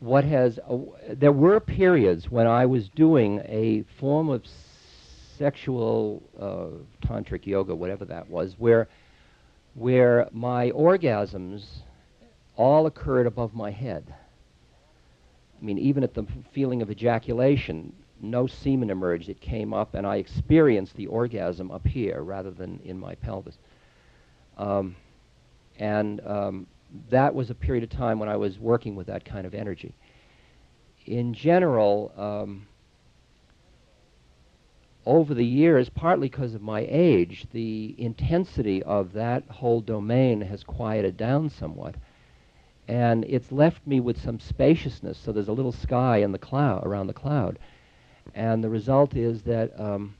what 0.00 0.24
has 0.24 0.58
uh, 0.58 0.76
there 1.12 1.32
were 1.32 1.60
periods 1.60 2.30
when 2.30 2.46
I 2.46 2.66
was 2.66 2.88
doing 2.88 3.40
a 3.44 3.84
form 3.98 4.28
of 4.28 4.44
sexual 5.36 6.22
uh, 6.38 7.06
tantric 7.06 7.46
yoga, 7.46 7.74
whatever 7.74 8.04
that 8.06 8.28
was, 8.28 8.54
where 8.58 8.88
where 9.74 10.28
my 10.32 10.70
orgasms 10.70 11.64
all 12.56 12.86
occurred 12.86 13.26
above 13.26 13.54
my 13.54 13.70
head. 13.70 14.14
I 15.60 15.64
mean, 15.64 15.78
even 15.78 16.04
at 16.04 16.14
the 16.14 16.26
feeling 16.52 16.82
of 16.82 16.90
ejaculation, 16.90 17.92
no 18.20 18.46
semen 18.46 18.90
emerged. 18.90 19.28
It 19.28 19.40
came 19.40 19.74
up, 19.74 19.94
and 19.94 20.06
I 20.06 20.16
experienced 20.16 20.96
the 20.96 21.06
orgasm 21.06 21.70
up 21.70 21.86
here 21.86 22.22
rather 22.22 22.50
than 22.50 22.80
in 22.84 22.98
my 22.98 23.14
pelvis. 23.16 23.58
Um, 24.56 24.96
and 25.78 26.20
um, 26.26 26.66
that 27.10 27.34
was 27.34 27.50
a 27.50 27.54
period 27.54 27.84
of 27.84 27.90
time 27.90 28.18
when 28.18 28.28
I 28.28 28.36
was 28.36 28.58
working 28.58 28.96
with 28.96 29.06
that 29.08 29.24
kind 29.24 29.46
of 29.46 29.54
energy. 29.54 29.94
In 31.06 31.32
general, 31.34 32.12
um, 32.16 32.66
over 35.06 35.32
the 35.32 35.44
years, 35.44 35.88
partly 35.88 36.28
because 36.28 36.54
of 36.54 36.60
my 36.60 36.86
age, 36.88 37.46
the 37.52 37.94
intensity 37.98 38.82
of 38.82 39.12
that 39.14 39.42
whole 39.48 39.80
domain 39.80 40.40
has 40.42 40.62
quieted 40.62 41.16
down 41.16 41.48
somewhat. 41.48 41.94
And 42.88 43.26
it's 43.26 43.52
left 43.52 43.86
me 43.86 44.00
with 44.00 44.20
some 44.20 44.40
spaciousness, 44.40 45.18
so 45.18 45.30
there's 45.30 45.48
a 45.48 45.52
little 45.52 45.72
sky 45.72 46.18
in 46.18 46.32
the 46.32 46.38
cloud, 46.38 46.86
around 46.86 47.06
the 47.06 47.12
cloud. 47.12 47.58
And 48.34 48.64
the 48.64 48.70
result 48.70 49.14
is 49.14 49.42
that 49.42 49.78
um, 49.78 50.14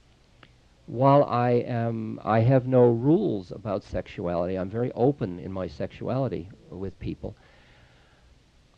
while 0.86 1.24
I 1.24 1.50
am, 1.50 2.20
I 2.24 2.40
have 2.40 2.66
no 2.66 2.88
rules 2.90 3.50
about 3.52 3.82
sexuality. 3.84 4.56
I'm 4.56 4.70
very 4.70 4.92
open 4.92 5.38
in 5.38 5.50
my 5.50 5.66
sexuality 5.66 6.48
with 6.70 6.98
people. 6.98 7.34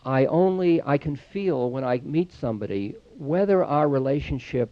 I 0.05 0.27
only, 0.27 0.81
I 0.83 0.97
can 0.97 1.17
feel 1.17 1.71
when 1.71 1.85
I 1.85 2.01
meet 2.05 2.33
somebody 2.33 2.95
whether 3.19 3.63
our 3.65 3.89
relationship, 3.89 4.71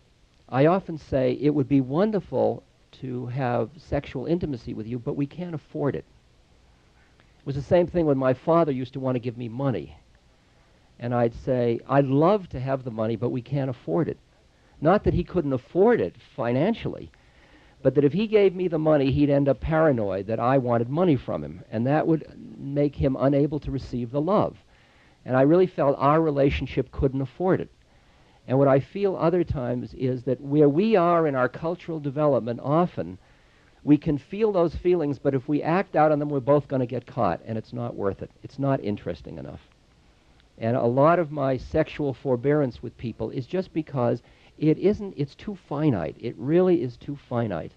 I 0.48 0.66
often 0.66 0.96
say 0.96 1.38
it 1.40 1.50
would 1.50 1.68
be 1.68 1.80
wonderful 1.80 2.62
to 3.02 3.26
have 3.26 3.70
sexual 3.76 4.26
intimacy 4.26 4.74
with 4.74 4.86
you, 4.86 4.98
but 4.98 5.16
we 5.16 5.26
can't 5.26 5.54
afford 5.54 5.96
it. 5.96 6.04
It 7.48 7.56
was 7.56 7.64
the 7.64 7.74
same 7.74 7.86
thing 7.86 8.04
when 8.04 8.18
my 8.18 8.34
father 8.34 8.72
used 8.72 8.92
to 8.92 9.00
want 9.00 9.14
to 9.14 9.20
give 9.20 9.38
me 9.38 9.48
money. 9.48 9.96
And 10.98 11.14
I'd 11.14 11.32
say, 11.32 11.80
I'd 11.88 12.04
love 12.04 12.46
to 12.50 12.60
have 12.60 12.84
the 12.84 12.90
money, 12.90 13.16
but 13.16 13.30
we 13.30 13.40
can't 13.40 13.70
afford 13.70 14.10
it. 14.10 14.18
Not 14.82 15.04
that 15.04 15.14
he 15.14 15.24
couldn't 15.24 15.54
afford 15.54 15.98
it 15.98 16.14
financially, 16.36 17.10
but 17.82 17.94
that 17.94 18.04
if 18.04 18.12
he 18.12 18.26
gave 18.26 18.54
me 18.54 18.68
the 18.68 18.78
money, 18.78 19.10
he'd 19.10 19.30
end 19.30 19.48
up 19.48 19.60
paranoid 19.60 20.26
that 20.26 20.38
I 20.38 20.58
wanted 20.58 20.90
money 20.90 21.16
from 21.16 21.42
him, 21.42 21.64
and 21.72 21.86
that 21.86 22.06
would 22.06 22.30
make 22.58 22.96
him 22.96 23.16
unable 23.18 23.60
to 23.60 23.70
receive 23.70 24.10
the 24.10 24.20
love. 24.20 24.58
And 25.24 25.34
I 25.34 25.40
really 25.40 25.66
felt 25.66 25.96
our 25.98 26.20
relationship 26.20 26.92
couldn't 26.92 27.22
afford 27.22 27.62
it. 27.62 27.70
And 28.46 28.58
what 28.58 28.68
I 28.68 28.78
feel 28.78 29.16
other 29.16 29.42
times 29.42 29.94
is 29.94 30.24
that 30.24 30.42
where 30.42 30.68
we 30.68 30.96
are 30.96 31.26
in 31.26 31.34
our 31.34 31.48
cultural 31.48 31.98
development, 31.98 32.60
often 32.62 33.16
we 33.84 33.96
can 33.96 34.18
feel 34.18 34.52
those 34.52 34.74
feelings, 34.74 35.18
but 35.18 35.34
if 35.34 35.48
we 35.48 35.62
act 35.62 35.96
out 35.96 36.12
on 36.12 36.18
them, 36.18 36.28
we're 36.28 36.40
both 36.40 36.68
going 36.68 36.80
to 36.80 36.86
get 36.86 37.06
caught, 37.06 37.40
and 37.46 37.56
it's 37.56 37.72
not 37.72 37.94
worth 37.94 38.22
it. 38.22 38.30
It's 38.42 38.58
not 38.58 38.82
interesting 38.82 39.38
enough. 39.38 39.60
And 40.58 40.76
a 40.76 40.84
lot 40.84 41.18
of 41.18 41.30
my 41.30 41.56
sexual 41.56 42.12
forbearance 42.12 42.82
with 42.82 42.96
people 42.98 43.30
is 43.30 43.46
just 43.46 43.72
because 43.72 44.22
it 44.58 44.78
isn't, 44.78 45.14
it's 45.16 45.34
too 45.34 45.56
finite. 45.68 46.16
It 46.18 46.34
really 46.36 46.82
is 46.82 46.96
too 46.96 47.16
finite 47.28 47.72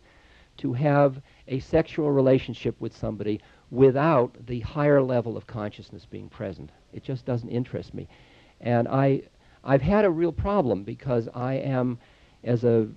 to 0.58 0.74
have 0.74 1.22
a 1.48 1.60
sexual 1.60 2.12
relationship 2.12 2.76
with 2.80 2.96
somebody 2.96 3.40
without 3.70 4.36
the 4.48 4.60
higher 4.62 5.02
level 5.02 5.38
of 5.38 5.48
consciousness 5.48 6.06
being 6.06 6.30
present. 6.30 6.72
It 6.94 7.04
just 7.04 7.26
doesn't 7.26 7.50
interest 7.50 7.94
me. 7.94 8.08
And 8.60 8.88
I, 8.88 9.24
I've 9.64 9.82
had 9.82 10.06
a 10.06 10.10
real 10.10 10.32
problem 10.32 10.84
because 10.84 11.30
I 11.34 11.54
am, 11.56 12.00
as 12.44 12.64
a, 12.64 12.88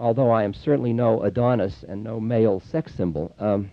although 0.00 0.30
I 0.30 0.44
am 0.44 0.54
certainly 0.54 0.92
no 0.92 1.22
Adonis 1.22 1.84
and 1.86 2.02
no 2.02 2.18
male 2.18 2.60
sex 2.60 2.94
symbol, 2.94 3.34
um, 3.38 3.70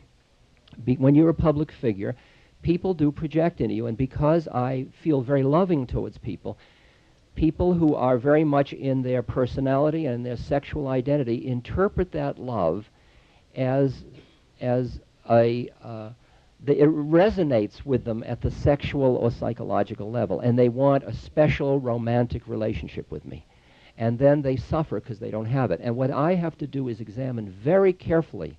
be, 0.83 0.95
when 0.95 1.15
you're 1.15 1.29
a 1.29 1.33
public 1.33 1.71
figure, 1.71 2.15
people 2.61 2.93
do 2.93 3.11
project 3.11 3.61
into 3.61 3.73
you. 3.73 3.87
And 3.87 3.97
because 3.97 4.47
I 4.47 4.87
feel 5.01 5.21
very 5.21 5.43
loving 5.43 5.87
towards 5.87 6.17
people, 6.17 6.57
people 7.35 7.73
who 7.73 7.95
are 7.95 8.17
very 8.17 8.43
much 8.43 8.73
in 8.73 9.01
their 9.03 9.23
personality 9.23 10.05
and 10.05 10.25
their 10.25 10.37
sexual 10.37 10.87
identity 10.87 11.47
interpret 11.47 12.11
that 12.11 12.37
love 12.37 12.85
as, 13.55 14.03
as 14.59 14.99
a, 15.29 15.69
uh, 15.83 16.09
the, 16.65 16.81
it 16.81 16.89
resonates 16.89 17.85
with 17.85 18.03
them 18.03 18.23
at 18.27 18.41
the 18.41 18.51
sexual 18.51 19.15
or 19.15 19.31
psychological 19.31 20.11
level, 20.11 20.39
and 20.39 20.59
they 20.59 20.69
want 20.69 21.03
a 21.03 21.13
special 21.13 21.79
romantic 21.79 22.47
relationship 22.47 23.09
with 23.11 23.23
me. 23.23 23.45
And 23.97 24.19
then 24.19 24.41
they 24.41 24.55
suffer 24.55 24.99
because 24.99 25.19
they 25.19 25.31
don't 25.31 25.45
have 25.45 25.71
it. 25.71 25.79
And 25.83 25.95
what 25.95 26.11
I 26.11 26.35
have 26.35 26.57
to 26.59 26.67
do 26.67 26.87
is 26.87 27.01
examine 27.01 27.49
very 27.49 27.93
carefully 27.93 28.57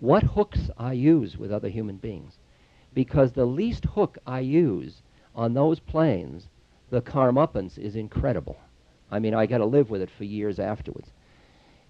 what 0.00 0.22
hooks 0.22 0.70
I 0.76 0.92
use 0.94 1.38
with 1.38 1.52
other 1.52 1.68
human 1.68 1.96
beings. 1.96 2.38
Because 2.92 3.32
the 3.32 3.46
least 3.46 3.84
hook 3.84 4.18
I 4.26 4.40
use 4.40 5.02
on 5.34 5.54
those 5.54 5.80
planes, 5.80 6.48
the 6.90 7.00
karmapans, 7.00 7.78
is 7.78 7.96
incredible. 7.96 8.56
I 9.10 9.18
mean, 9.18 9.34
I 9.34 9.46
got 9.46 9.58
to 9.58 9.64
live 9.64 9.90
with 9.90 10.02
it 10.02 10.10
for 10.10 10.24
years 10.24 10.58
afterwards. 10.58 11.12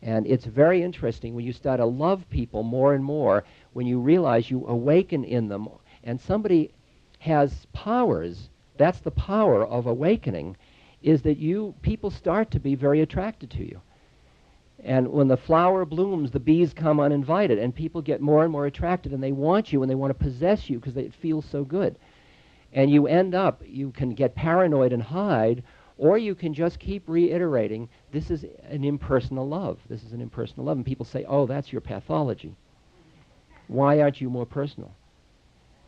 And 0.02 0.26
it's 0.26 0.44
very 0.44 0.82
interesting 0.82 1.34
when 1.34 1.46
you 1.46 1.52
start 1.52 1.80
to 1.80 1.86
love 1.86 2.28
people 2.28 2.62
more 2.62 2.94
and 2.94 3.02
more, 3.02 3.44
when 3.72 3.86
you 3.86 3.98
realize 3.98 4.50
you 4.50 4.66
awaken 4.66 5.24
in 5.24 5.48
them, 5.48 5.68
and 6.02 6.20
somebody 6.20 6.72
has 7.20 7.66
powers, 7.72 8.50
that's 8.76 9.00
the 9.00 9.10
power 9.10 9.66
of 9.66 9.86
awakening, 9.86 10.56
is 11.04 11.20
that 11.22 11.36
you, 11.36 11.74
people 11.82 12.10
start 12.10 12.50
to 12.50 12.58
be 12.58 12.74
very 12.74 13.02
attracted 13.02 13.50
to 13.50 13.62
you. 13.62 13.80
And 14.82 15.12
when 15.12 15.28
the 15.28 15.36
flower 15.36 15.84
blooms, 15.84 16.30
the 16.30 16.40
bees 16.40 16.72
come 16.72 16.98
uninvited, 16.98 17.58
and 17.58 17.74
people 17.74 18.00
get 18.00 18.22
more 18.22 18.42
and 18.42 18.50
more 18.50 18.66
attracted, 18.66 19.12
and 19.12 19.22
they 19.22 19.30
want 19.30 19.70
you, 19.70 19.82
and 19.82 19.90
they 19.90 19.94
want 19.94 20.10
to 20.10 20.24
possess 20.24 20.70
you 20.70 20.80
because 20.80 20.96
it 20.96 21.12
feels 21.14 21.44
so 21.44 21.62
good. 21.62 21.96
And 22.72 22.90
you 22.90 23.06
end 23.06 23.34
up, 23.34 23.62
you 23.66 23.90
can 23.90 24.14
get 24.14 24.34
paranoid 24.34 24.92
and 24.92 25.02
hide, 25.02 25.62
or 25.98 26.16
you 26.16 26.34
can 26.34 26.54
just 26.54 26.78
keep 26.78 27.06
reiterating 27.06 27.88
this 28.10 28.30
is 28.30 28.44
an 28.68 28.82
impersonal 28.82 29.46
love. 29.46 29.78
This 29.88 30.02
is 30.02 30.12
an 30.12 30.22
impersonal 30.22 30.66
love. 30.66 30.78
And 30.78 30.86
people 30.86 31.06
say, 31.06 31.24
oh, 31.28 31.46
that's 31.46 31.70
your 31.70 31.82
pathology. 31.82 32.56
Why 33.68 34.00
aren't 34.00 34.20
you 34.20 34.30
more 34.30 34.46
personal? 34.46 34.92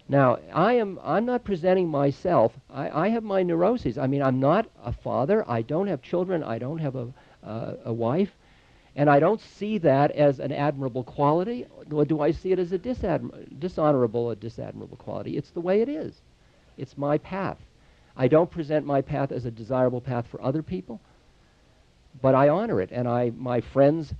Now, 0.08 0.38
I 0.52 0.74
am, 0.74 1.00
I'm 1.02 1.26
not 1.26 1.44
presenting 1.44 1.88
myself. 1.88 2.52
I, 2.70 3.06
I 3.06 3.08
have 3.08 3.24
my 3.24 3.42
neuroses. 3.42 3.98
I 3.98 4.06
mean, 4.06 4.22
I'm 4.22 4.38
not 4.38 4.68
a 4.84 4.92
father. 4.92 5.44
I 5.48 5.62
don't 5.62 5.88
have 5.88 6.00
children. 6.00 6.44
I 6.44 6.58
don't 6.58 6.78
have 6.78 6.94
a, 6.94 7.08
uh, 7.42 7.74
a 7.86 7.92
wife. 7.92 8.30
And 8.94 9.10
I 9.10 9.18
don't 9.18 9.40
see 9.40 9.78
that 9.78 10.12
as 10.12 10.38
an 10.38 10.52
admirable 10.52 11.02
quality, 11.02 11.66
nor 11.88 12.04
do 12.04 12.20
I 12.20 12.30
see 12.30 12.52
it 12.52 12.58
as 12.58 12.72
a 12.72 12.78
disadm- 12.78 13.58
dishonorable 13.58 14.26
or 14.26 14.36
disadmirable 14.36 14.96
quality. 14.98 15.36
It's 15.36 15.50
the 15.50 15.60
way 15.60 15.82
it 15.82 15.88
is. 15.88 16.14
It's 16.78 16.96
my 16.96 17.18
path. 17.18 17.58
I 18.16 18.28
don't 18.28 18.50
present 18.50 18.86
my 18.86 19.02
path 19.02 19.32
as 19.32 19.44
a 19.44 19.50
desirable 19.50 20.00
path 20.00 20.26
for 20.28 20.40
other 20.40 20.62
people, 20.62 21.00
but 22.22 22.34
I 22.34 22.48
honor 22.48 22.80
it. 22.80 22.90
And 22.90 23.06
I, 23.06 23.32
my 23.36 23.60
friends 23.60 24.14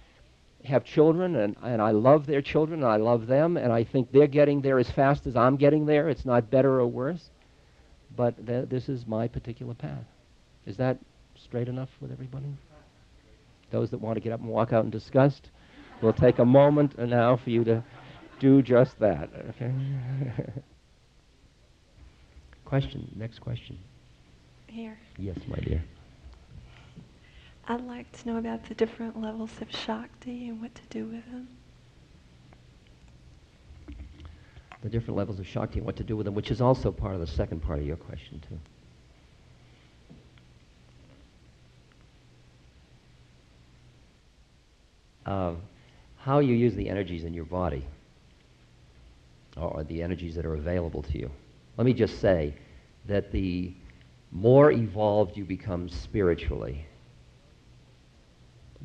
have 0.66 0.84
children, 0.84 1.36
and, 1.36 1.56
and 1.62 1.80
I 1.80 1.90
love 1.90 2.26
their 2.26 2.42
children, 2.42 2.82
and 2.82 2.90
I 2.90 2.96
love 2.96 3.26
them, 3.26 3.56
and 3.56 3.72
I 3.72 3.84
think 3.84 4.12
they're 4.12 4.26
getting 4.26 4.60
there 4.60 4.78
as 4.78 4.90
fast 4.90 5.26
as 5.26 5.36
I'm 5.36 5.56
getting 5.56 5.86
there. 5.86 6.08
It's 6.08 6.24
not 6.24 6.50
better 6.50 6.80
or 6.80 6.86
worse, 6.86 7.30
but 8.16 8.46
th- 8.46 8.68
this 8.68 8.88
is 8.88 9.06
my 9.06 9.28
particular 9.28 9.74
path. 9.74 10.04
Is 10.66 10.76
that 10.78 10.98
straight 11.36 11.68
enough 11.68 11.90
with 12.00 12.12
everybody? 12.12 12.56
Those 13.70 13.90
that 13.90 13.98
want 13.98 14.16
to 14.16 14.20
get 14.20 14.32
up 14.32 14.40
and 14.40 14.48
walk 14.48 14.72
out 14.72 14.84
in 14.84 14.90
disgust, 14.90 15.50
we'll 16.02 16.12
take 16.12 16.38
a 16.38 16.44
moment 16.44 16.98
now 16.98 17.36
for 17.36 17.50
you 17.50 17.64
to 17.64 17.82
do 18.38 18.62
just 18.62 18.98
that. 19.00 19.30
Okay. 19.50 19.72
Question. 22.64 23.12
Next 23.14 23.38
question. 23.40 23.78
Here. 24.66 24.98
Yes, 25.18 25.38
my 25.48 25.58
dear. 25.58 25.82
I'd 27.68 27.84
like 27.84 28.10
to 28.20 28.28
know 28.28 28.38
about 28.38 28.64
the 28.68 28.74
different 28.74 29.20
levels 29.20 29.50
of 29.60 29.68
Shakti 29.70 30.48
and 30.48 30.62
what 30.62 30.72
to 30.76 30.82
do 30.88 31.06
with 31.06 31.24
them. 31.32 31.48
The 34.82 34.88
different 34.88 35.16
levels 35.16 35.40
of 35.40 35.46
Shakti 35.48 35.78
and 35.80 35.86
what 35.86 35.96
to 35.96 36.04
do 36.04 36.16
with 36.16 36.26
them, 36.26 36.34
which 36.34 36.52
is 36.52 36.60
also 36.60 36.92
part 36.92 37.14
of 37.14 37.20
the 37.20 37.26
second 37.26 37.60
part 37.60 37.80
of 37.80 37.86
your 37.86 37.96
question, 37.96 38.40
too. 38.48 38.58
Uh, 45.26 45.54
how 46.18 46.38
you 46.38 46.54
use 46.54 46.76
the 46.76 46.88
energies 46.88 47.24
in 47.24 47.34
your 47.34 47.46
body, 47.46 47.84
or 49.56 49.82
the 49.82 50.04
energies 50.04 50.36
that 50.36 50.46
are 50.46 50.54
available 50.54 51.02
to 51.02 51.18
you. 51.18 51.28
Let 51.76 51.84
me 51.84 51.94
just 51.94 52.20
say 52.20 52.54
that 53.06 53.32
the 53.32 53.74
more 54.30 54.70
evolved 54.70 55.36
you 55.36 55.44
become 55.44 55.88
spiritually, 55.88 56.86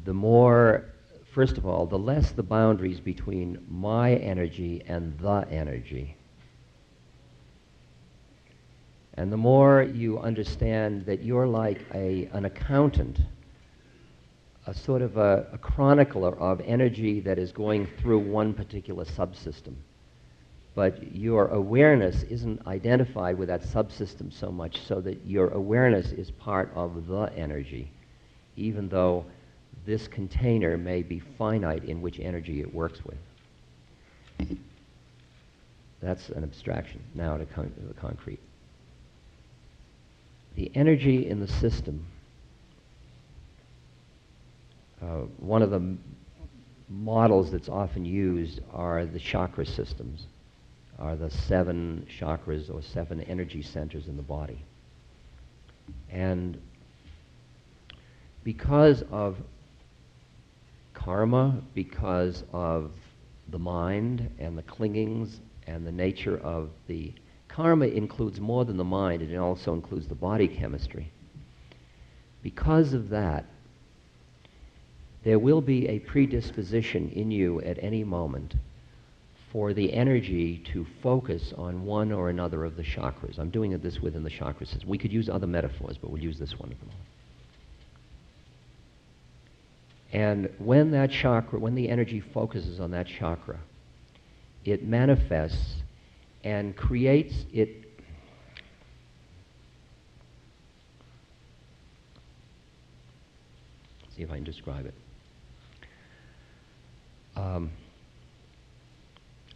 the 0.05 0.13
more, 0.13 0.85
first 1.33 1.57
of 1.57 1.65
all, 1.65 1.85
the 1.85 1.97
less 1.97 2.31
the 2.31 2.43
boundaries 2.43 2.99
between 2.99 3.63
my 3.69 4.15
energy 4.15 4.83
and 4.87 5.17
the 5.19 5.47
energy. 5.49 6.15
And 9.15 9.31
the 9.31 9.37
more 9.37 9.83
you 9.83 10.19
understand 10.19 11.05
that 11.05 11.23
you're 11.23 11.47
like 11.47 11.81
a, 11.93 12.29
an 12.33 12.45
accountant, 12.45 13.19
a 14.67 14.73
sort 14.73 15.01
of 15.01 15.17
a, 15.17 15.47
a 15.53 15.57
chronicler 15.57 16.37
of 16.39 16.61
energy 16.61 17.19
that 17.21 17.37
is 17.37 17.51
going 17.51 17.87
through 17.99 18.19
one 18.19 18.53
particular 18.53 19.05
subsystem 19.05 19.75
but 20.73 21.13
your 21.13 21.47
awareness 21.49 22.23
isn't 22.23 22.65
identified 22.65 23.37
with 23.37 23.49
that 23.49 23.61
subsystem 23.61 24.31
so 24.31 24.51
much 24.51 24.79
so 24.81 25.01
that 25.01 25.25
your 25.25 25.49
awareness 25.49 26.11
is 26.11 26.31
part 26.31 26.71
of 26.75 27.07
the 27.07 27.23
energy, 27.35 27.91
even 28.55 28.87
though 28.87 29.25
this 29.85 30.07
container 30.07 30.77
may 30.77 31.01
be 31.01 31.19
finite 31.19 31.83
in 31.85 32.01
which 32.01 32.19
energy 32.19 32.61
it 32.61 32.73
works 32.73 32.99
with. 33.05 34.57
That's 36.01 36.29
an 36.29 36.43
abstraction. 36.43 37.01
Now 37.13 37.37
to, 37.37 37.45
con- 37.45 37.73
the 37.87 37.93
concrete. 37.93 38.39
The 40.55 40.71
energy 40.75 41.27
in 41.27 41.39
the 41.39 41.47
system, 41.47 42.05
uh, 45.01 45.25
one 45.37 45.61
of 45.61 45.69
the 45.69 45.95
models 46.89 47.51
that's 47.51 47.69
often 47.69 48.03
used 48.03 48.59
are 48.73 49.05
the 49.05 49.19
chakra 49.19 49.65
systems 49.65 50.25
are 50.99 51.15
the 51.15 51.29
seven 51.29 52.05
chakras 52.19 52.73
or 52.73 52.81
seven 52.81 53.21
energy 53.21 53.61
centers 53.61 54.07
in 54.07 54.17
the 54.17 54.23
body. 54.23 54.63
And 56.11 56.61
because 58.43 59.03
of 59.11 59.37
karma, 61.03 61.61
because 61.73 62.43
of 62.53 62.91
the 63.49 63.59
mind 63.59 64.29
and 64.39 64.57
the 64.57 64.63
clingings 64.63 65.39
and 65.67 65.85
the 65.85 65.91
nature 65.91 66.37
of 66.39 66.69
the 66.87 67.13
karma 67.47 67.85
includes 67.87 68.39
more 68.39 68.65
than 68.65 68.77
the 68.77 68.83
mind, 68.83 69.21
it 69.21 69.35
also 69.37 69.73
includes 69.73 70.07
the 70.07 70.15
body 70.15 70.47
chemistry. 70.47 71.11
Because 72.43 72.93
of 72.93 73.09
that, 73.09 73.45
there 75.23 75.37
will 75.37 75.61
be 75.61 75.87
a 75.87 75.99
predisposition 75.99 77.09
in 77.09 77.29
you 77.29 77.61
at 77.61 77.77
any 77.81 78.03
moment 78.03 78.55
for 79.51 79.73
the 79.73 79.93
energy 79.93 80.63
to 80.73 80.85
focus 81.03 81.53
on 81.57 81.85
one 81.85 82.11
or 82.11 82.29
another 82.29 82.63
of 82.63 82.75
the 82.77 82.83
chakras. 82.83 83.37
I'm 83.37 83.49
doing 83.49 83.73
it 83.73 83.83
this 83.83 83.99
within 83.99 84.23
the 84.23 84.29
chakras. 84.29 84.83
We 84.85 84.97
could 84.97 85.11
use 85.11 85.29
other 85.29 85.45
metaphors, 85.45 85.97
but 85.97 86.09
we'll 86.09 86.21
use 86.21 86.39
this 86.39 86.57
one 86.57 86.71
at 86.71 86.79
the 86.79 86.85
moment. 86.85 87.05
And 90.13 90.49
when 90.57 90.91
that 90.91 91.11
chakra, 91.11 91.59
when 91.59 91.75
the 91.75 91.89
energy 91.89 92.19
focuses 92.19 92.79
on 92.79 92.91
that 92.91 93.07
chakra, 93.07 93.59
it 94.65 94.83
manifests 94.83 95.75
and 96.43 96.75
creates 96.75 97.33
it. 97.53 97.69
See 104.15 104.23
if 104.23 104.31
I 104.31 104.35
can 104.35 104.43
describe 104.43 104.85
it. 104.85 104.93
Um, 107.37 107.71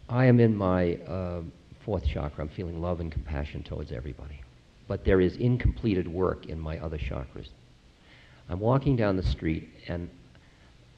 I 0.08 0.24
am 0.24 0.40
in 0.40 0.56
my 0.56 0.94
uh, 0.94 1.42
fourth 1.84 2.06
chakra. 2.06 2.44
I'm 2.44 2.50
feeling 2.50 2.80
love 2.80 3.00
and 3.00 3.12
compassion 3.12 3.62
towards 3.62 3.92
everybody. 3.92 4.40
But 4.88 5.04
there 5.04 5.20
is 5.20 5.36
incompleted 5.36 6.08
work 6.08 6.46
in 6.46 6.58
my 6.58 6.78
other 6.78 6.98
chakras. 6.98 7.48
I'm 8.48 8.60
walking 8.60 8.96
down 8.96 9.16
the 9.16 9.24
street 9.24 9.68
and 9.88 10.08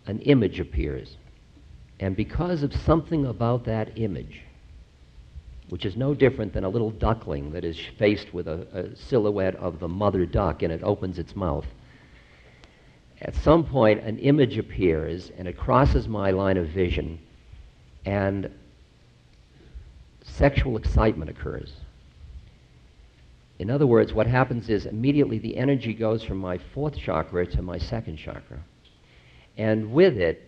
an 0.08 0.20
image 0.20 0.58
appears. 0.58 1.16
And 2.00 2.16
because 2.16 2.62
of 2.62 2.74
something 2.74 3.26
about 3.26 3.64
that 3.66 3.98
image, 3.98 4.40
which 5.68 5.84
is 5.84 5.96
no 5.96 6.14
different 6.14 6.54
than 6.54 6.64
a 6.64 6.68
little 6.68 6.90
duckling 6.90 7.52
that 7.52 7.62
is 7.62 7.78
faced 7.98 8.32
with 8.32 8.48
a, 8.48 8.66
a, 8.72 8.96
silhouette 8.96 9.54
of 9.56 9.78
the 9.78 9.88
mother 9.88 10.24
duck 10.24 10.62
and 10.62 10.72
it 10.72 10.82
opens 10.82 11.18
its 11.18 11.36
mouth. 11.36 11.66
At 13.20 13.34
some 13.34 13.64
point, 13.64 14.00
an 14.00 14.18
image 14.18 14.56
appears 14.56 15.30
and 15.36 15.46
it 15.46 15.58
crosses 15.58 16.08
my 16.08 16.30
line 16.30 16.56
of 16.56 16.68
vision, 16.68 17.18
and 18.06 18.50
sexual 20.22 20.78
excitement 20.78 21.30
occurs. 21.30 21.72
In 23.58 23.70
other 23.70 23.86
words, 23.86 24.14
what 24.14 24.26
happens 24.26 24.70
is 24.70 24.86
immediately 24.86 25.38
the 25.38 25.56
energy 25.56 25.92
goes 25.92 26.22
from 26.22 26.38
my 26.38 26.58
fourth 26.72 26.96
chakra 26.96 27.44
to 27.48 27.60
my 27.60 27.76
second 27.76 28.16
chakra. 28.16 28.60
And 29.58 29.92
with 29.92 30.16
it 30.16 30.42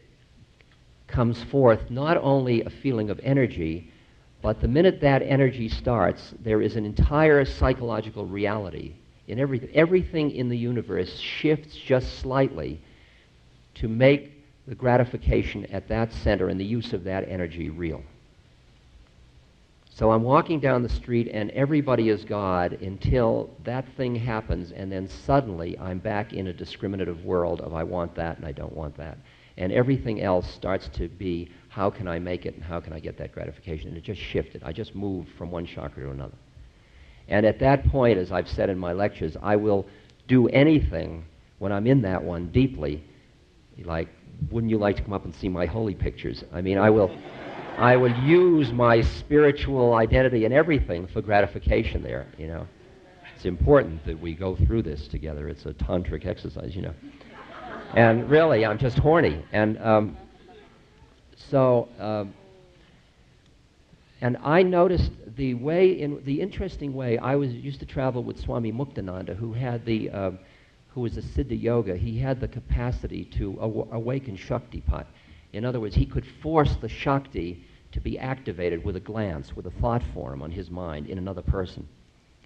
comes 1.08 1.42
forth 1.44 1.90
not 1.90 2.16
only 2.16 2.62
a 2.62 2.70
feeling 2.70 3.10
of 3.10 3.20
energy, 3.22 3.92
but 4.40 4.60
the 4.60 4.68
minute 4.68 5.00
that 5.00 5.22
energy 5.22 5.68
starts, 5.68 6.32
there 6.40 6.62
is 6.62 6.76
an 6.76 6.86
entire 6.86 7.44
psychological 7.44 8.24
reality. 8.24 8.94
In 9.26 9.38
every, 9.38 9.68
everything 9.74 10.30
in 10.30 10.48
the 10.48 10.56
universe 10.56 11.18
shifts 11.18 11.76
just 11.76 12.20
slightly 12.20 12.80
to 13.74 13.88
make 13.88 14.32
the 14.66 14.74
gratification 14.74 15.66
at 15.66 15.88
that 15.88 16.12
center 16.12 16.48
and 16.48 16.58
the 16.58 16.64
use 16.64 16.92
of 16.92 17.04
that 17.04 17.28
energy 17.28 17.68
real. 17.68 18.02
So 20.00 20.10
I'm 20.12 20.22
walking 20.22 20.60
down 20.60 20.82
the 20.82 20.88
street 20.88 21.28
and 21.30 21.50
everybody 21.50 22.08
is 22.08 22.24
God 22.24 22.72
until 22.80 23.50
that 23.64 23.84
thing 23.98 24.16
happens, 24.16 24.72
and 24.72 24.90
then 24.90 25.06
suddenly 25.06 25.78
I'm 25.78 25.98
back 25.98 26.32
in 26.32 26.46
a 26.46 26.54
discriminative 26.54 27.22
world 27.22 27.60
of 27.60 27.74
I 27.74 27.82
want 27.82 28.14
that 28.14 28.38
and 28.38 28.46
I 28.46 28.52
don't 28.52 28.72
want 28.72 28.96
that. 28.96 29.18
And 29.58 29.70
everything 29.70 30.22
else 30.22 30.50
starts 30.54 30.88
to 30.94 31.08
be 31.08 31.50
how 31.68 31.90
can 31.90 32.08
I 32.08 32.18
make 32.18 32.46
it 32.46 32.54
and 32.54 32.64
how 32.64 32.80
can 32.80 32.94
I 32.94 32.98
get 32.98 33.18
that 33.18 33.32
gratification? 33.32 33.88
And 33.88 33.96
it 33.98 34.02
just 34.02 34.22
shifted. 34.22 34.62
I 34.64 34.72
just 34.72 34.94
moved 34.94 35.28
from 35.36 35.50
one 35.50 35.66
chakra 35.66 36.04
to 36.04 36.10
another. 36.12 36.38
And 37.28 37.44
at 37.44 37.58
that 37.58 37.86
point, 37.90 38.16
as 38.16 38.32
I've 38.32 38.48
said 38.48 38.70
in 38.70 38.78
my 38.78 38.94
lectures, 38.94 39.36
I 39.42 39.56
will 39.56 39.86
do 40.28 40.48
anything 40.48 41.26
when 41.58 41.72
I'm 41.72 41.86
in 41.86 42.00
that 42.02 42.24
one 42.24 42.46
deeply. 42.52 43.04
Like, 43.84 44.08
wouldn't 44.50 44.70
you 44.70 44.78
like 44.78 44.96
to 44.96 45.02
come 45.02 45.12
up 45.12 45.26
and 45.26 45.34
see 45.34 45.50
my 45.50 45.66
holy 45.66 45.94
pictures? 45.94 46.42
I 46.54 46.62
mean, 46.62 46.78
I 46.78 46.88
will. 46.88 47.14
I 47.80 47.96
will 47.96 48.14
use 48.24 48.72
my 48.72 49.00
spiritual 49.00 49.94
identity 49.94 50.44
and 50.44 50.52
everything 50.52 51.06
for 51.06 51.22
gratification 51.22 52.02
there, 52.02 52.26
you 52.36 52.46
know. 52.46 52.66
It's 53.34 53.46
important 53.46 54.04
that 54.04 54.20
we 54.20 54.34
go 54.34 54.54
through 54.54 54.82
this 54.82 55.08
together. 55.08 55.48
It's 55.48 55.64
a 55.64 55.72
tantric 55.72 56.26
exercise, 56.26 56.76
you 56.76 56.82
know. 56.82 56.92
And 57.94 58.28
really, 58.28 58.66
I'm 58.66 58.76
just 58.76 58.98
horny. 58.98 59.42
And 59.52 59.78
um, 59.78 60.18
so, 61.48 61.88
um, 61.98 62.34
and 64.20 64.36
I 64.44 64.62
noticed 64.62 65.12
the 65.38 65.54
way, 65.54 65.92
in 65.92 66.22
the 66.26 66.38
interesting 66.38 66.92
way, 66.92 67.16
I 67.16 67.34
was 67.36 67.50
used 67.50 67.80
to 67.80 67.86
travel 67.86 68.22
with 68.22 68.38
Swami 68.38 68.72
Muktananda, 68.72 69.34
who 69.34 69.54
had 69.54 69.86
the, 69.86 70.10
uh, 70.10 70.30
who 70.88 71.00
was 71.00 71.16
a 71.16 71.22
Siddha 71.22 71.58
Yoga. 71.58 71.96
He 71.96 72.18
had 72.18 72.40
the 72.42 72.48
capacity 72.48 73.24
to 73.38 73.58
aw- 73.58 73.88
awaken 73.90 74.36
Shaktipat. 74.36 75.06
In 75.54 75.64
other 75.64 75.80
words, 75.80 75.94
he 75.94 76.04
could 76.04 76.26
force 76.42 76.76
the 76.82 76.90
Shakti 76.90 77.64
to 77.92 78.00
be 78.00 78.18
activated 78.18 78.84
with 78.84 78.96
a 78.96 79.00
glance, 79.00 79.54
with 79.56 79.66
a 79.66 79.70
thought 79.80 80.02
form 80.14 80.42
on 80.42 80.50
his 80.50 80.70
mind 80.70 81.08
in 81.08 81.18
another 81.18 81.42
person. 81.42 81.88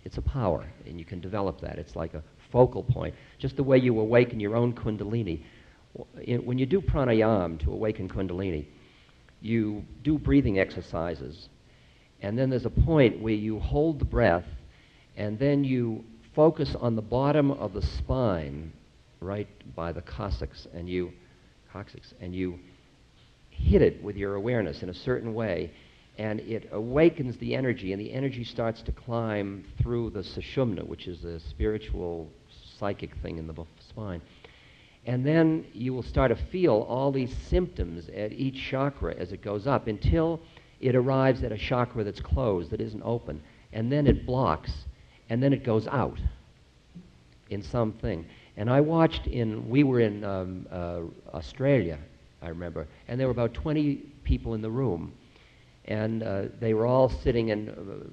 It's 0.05 0.19
a 0.19 0.23
power, 0.23 0.67
and 0.87 0.99
you 0.99 1.05
can 1.05 1.21
develop 1.21 1.61
that. 1.61 1.79
It's 1.79 1.97
like 1.97 2.15
a 2.15 2.23
focal 2.51 2.83
point, 2.83 3.15
just 3.39 3.57
the 3.57 3.63
way 3.63 3.79
you 3.79 3.99
awaken 3.99 4.41
your 4.41 4.57
own 4.57 4.73
Kundalini. 4.73 5.43
When 6.45 6.59
you 6.59 6.67
do 6.67 6.81
pranayam 6.81 7.59
to 7.61 7.73
awaken 7.73 8.09
Kundalini, 8.09 8.67
you 9.41 9.85
do 10.03 10.19
breathing 10.19 10.59
exercises, 10.59 11.49
and 12.21 12.39
then 12.39 12.49
there's 12.51 12.67
a 12.67 12.71
point 12.71 13.21
where 13.21 13.35
you 13.35 13.59
hold 13.59 13.99
the 13.99 14.05
breath, 14.05 14.47
and 15.17 15.39
then 15.39 15.65
you 15.65 16.05
focus 16.35 16.75
on 16.81 16.97
the 16.97 17.03
bottom 17.03 17.51
of 17.51 17.73
the 17.73 17.83
spine, 17.83 18.73
right 19.21 19.49
by 19.75 19.93
the 19.93 20.03
coccyx, 20.03 20.67
and 20.75 20.89
you, 20.89 21.13
coccyx, 21.73 22.15
and 22.21 22.35
you 22.35 22.59
hit 23.55 23.83
it 23.83 24.03
with 24.03 24.17
your 24.17 24.35
awareness 24.35 24.83
in 24.83 24.89
a 24.89 24.95
certain 24.95 25.35
way, 25.35 25.71
and 26.19 26.41
it 26.41 26.69
awakens 26.73 27.37
the 27.39 27.55
energy, 27.55 27.93
and 27.93 28.01
the 28.01 28.13
energy 28.13 28.45
starts 28.45 28.83
to 28.83 28.93
climb 28.93 29.65
through 29.81 30.11
the 30.11 30.21
sushumna, 30.21 30.87
which 30.87 31.07
is 31.07 31.21
the 31.23 31.41
spiritual 31.41 32.29
psychic 32.79 33.15
thing 33.17 33.39
in 33.39 33.47
the 33.47 33.55
spine. 33.89 34.21
And 35.07 35.27
then 35.27 35.67
you 35.73 35.93
will 35.93 36.03
start 36.03 36.31
to 36.31 36.37
feel 36.47 36.87
all 36.89 37.13
these 37.13 37.35
symptoms 37.49 38.09
at 38.09 38.33
each 38.33 38.57
chakra 38.71 39.15
as 39.15 39.33
it 39.33 39.43
goes 39.43 39.67
up 39.67 39.87
until 39.87 40.41
it 40.81 40.95
arrives 40.95 41.43
at 41.43 41.53
a 41.53 41.59
chakra 41.59 42.05
that's 42.05 42.21
closed, 42.21 42.71
that 42.71 42.81
isn't 42.81 43.03
open. 43.05 43.43
And 43.73 43.91
then 43.91 44.07
it 44.07 44.25
blocks, 44.25 44.73
and 45.29 45.43
then 45.43 45.53
it 45.53 45.65
goes 45.65 45.87
out 45.89 46.19
in 47.51 47.63
something. 47.63 48.25
And 48.57 48.71
I 48.71 48.81
watched 48.81 49.27
in, 49.27 49.69
we 49.69 49.83
were 49.83 50.01
in 50.01 50.25
um, 50.25 50.67
uh, 50.71 51.01
Australia 51.35 51.99
I 52.45 52.49
remember. 52.49 52.87
And 53.09 53.19
there 53.19 53.27
were 53.27 53.33
about 53.33 53.55
20 53.55 53.97
people 54.25 54.55
in 54.55 54.63
the 54.63 54.71
room. 54.71 55.13
And 55.87 56.23
uh, 56.23 56.43
they 56.61 56.73
were 56.73 56.87
all 56.87 57.09
sitting, 57.09 57.51
and 57.51 57.69
uh, 57.69 57.73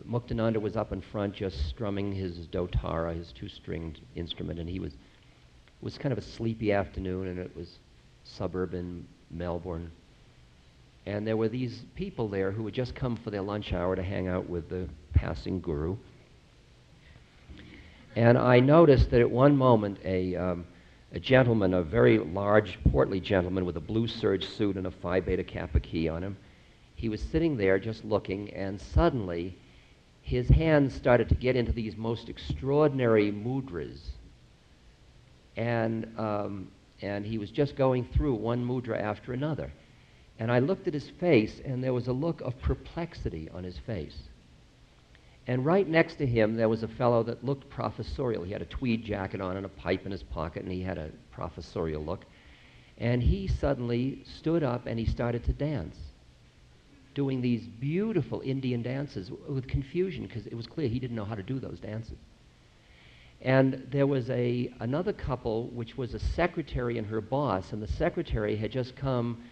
Muktananda 0.10 0.60
was 0.60 0.76
up 0.76 0.92
in 0.92 1.02
front 1.02 1.36
just 1.36 1.70
strumming 1.70 2.12
his 2.12 2.48
dotara, 2.48 3.16
his 3.16 3.32
two 3.32 3.48
stringed 3.48 4.02
instrument. 4.16 4.60
And 4.60 4.70
he 4.70 4.80
was, 4.80 4.94
it 4.94 5.84
was 5.84 5.98
kind 5.98 6.12
of 6.12 6.18
a 6.18 6.22
sleepy 6.22 6.74
afternoon, 6.74 7.28
and 7.28 7.40
it 7.40 7.56
was 7.56 7.80
suburban 8.24 9.08
Melbourne. 9.30 9.92
And 11.06 11.26
there 11.26 11.38
were 11.38 11.50
these 11.50 11.82
people 11.96 12.28
there 12.28 12.52
who 12.52 12.66
had 12.66 12.74
just 12.74 12.94
come 12.94 13.16
for 13.16 13.32
their 13.32 13.42
lunch 13.42 13.74
hour 13.74 13.96
to 13.96 14.04
hang 14.04 14.28
out 14.28 14.50
with 14.50 14.70
the 14.70 14.88
passing 15.14 15.60
guru. 15.62 15.96
And 18.16 18.38
I 18.38 18.60
noticed 18.60 19.10
that 19.12 19.22
at 19.22 19.32
one 19.32 19.56
moment 19.56 19.98
a, 20.04 20.36
um, 20.36 20.66
a 21.14 21.20
gentleman, 21.20 21.74
a 21.74 21.84
very 21.84 22.20
large, 22.20 22.80
portly 22.90 23.20
gentleman 23.20 23.66
with 23.66 23.78
a 23.78 23.82
blue 23.82 24.08
serge 24.08 24.46
suit 24.46 24.78
and 24.78 24.88
a 24.88 24.92
Phi 24.92 25.20
Beta 25.20 25.44
Kappa 25.44 25.80
key 25.80 26.08
on 26.08 26.24
him. 26.24 26.38
He 26.96 27.10
was 27.10 27.22
sitting 27.22 27.58
there 27.58 27.80
just 27.80 28.06
looking, 28.06 28.50
and 28.52 28.80
suddenly 28.80 29.58
his 30.22 30.48
hands 30.48 30.94
started 30.94 31.28
to 31.30 31.36
get 31.36 31.56
into 31.56 31.72
these 31.72 31.98
most 31.98 32.30
extraordinary 32.30 33.32
mudras. 33.32 34.00
And, 35.58 36.08
um, 36.18 36.72
and 37.02 37.26
he 37.26 37.38
was 37.38 37.52
just 37.52 37.76
going 37.76 38.06
through 38.06 38.36
one 38.36 38.66
mudra 38.66 39.00
after 39.00 39.34
another. 39.34 39.72
And 40.40 40.52
I 40.52 40.60
looked 40.60 40.88
at 40.88 40.94
his 40.94 41.10
face, 41.10 41.60
and 41.66 41.84
there 41.84 41.94
was 41.94 42.08
a 42.08 42.14
look 42.14 42.40
of 42.42 42.58
perplexity 42.62 43.50
on 43.54 43.64
his 43.64 43.78
face. 43.80 44.18
And 45.48 45.66
right 45.66 45.88
next 45.88 46.16
to 46.16 46.26
him, 46.26 46.56
there 46.56 46.70
was 46.70 46.84
a 46.84 46.88
fellow 46.88 47.24
that 47.24 47.44
looked 47.44 47.70
professorial. 47.70 48.44
He 48.44 48.54
had 48.54 48.62
a 48.62 48.66
tweed 48.66 49.04
jacket 49.04 49.42
on 49.42 49.58
and 49.58 49.66
a 49.66 49.70
pipe 49.70 50.06
in 50.06 50.12
his 50.12 50.24
pocket, 50.24 50.64
and 50.64 50.72
he 50.72 50.84
had 50.84 50.98
a 50.98 51.10
professorial 51.32 52.04
look. 52.04 52.26
And 52.98 53.24
he 53.24 53.48
suddenly 53.48 54.24
stood 54.40 54.64
up 54.64 54.86
and 54.86 55.00
he 55.00 55.06
started 55.06 55.44
to 55.46 55.54
dance. 55.54 55.98
doing 57.14 57.42
these 57.42 57.64
beautiful 57.80 58.42
Indian 58.42 58.82
dances 58.82 59.32
with 59.50 59.68
confusion 59.68 60.26
because 60.26 60.46
it 60.48 60.56
was 60.56 60.68
clear 60.68 60.88
he 60.88 61.00
didn't 61.00 61.16
know 61.16 61.26
how 61.26 61.36
to 61.36 61.44
do 61.44 61.60
those 61.60 61.80
dances. 61.80 62.18
And 63.42 63.88
there 63.92 64.06
was 64.08 64.30
a, 64.30 64.72
another 64.80 65.14
couple, 65.14 65.68
which 65.70 65.98
was 65.98 66.14
a 66.14 66.20
secretary 66.20 66.98
and 66.98 67.08
her 67.08 67.22
boss, 67.22 67.74
and 67.74 67.82
the 67.82 67.88
secretary 67.88 68.56
had 68.56 68.72
just 68.72 68.96
come, 68.96 69.44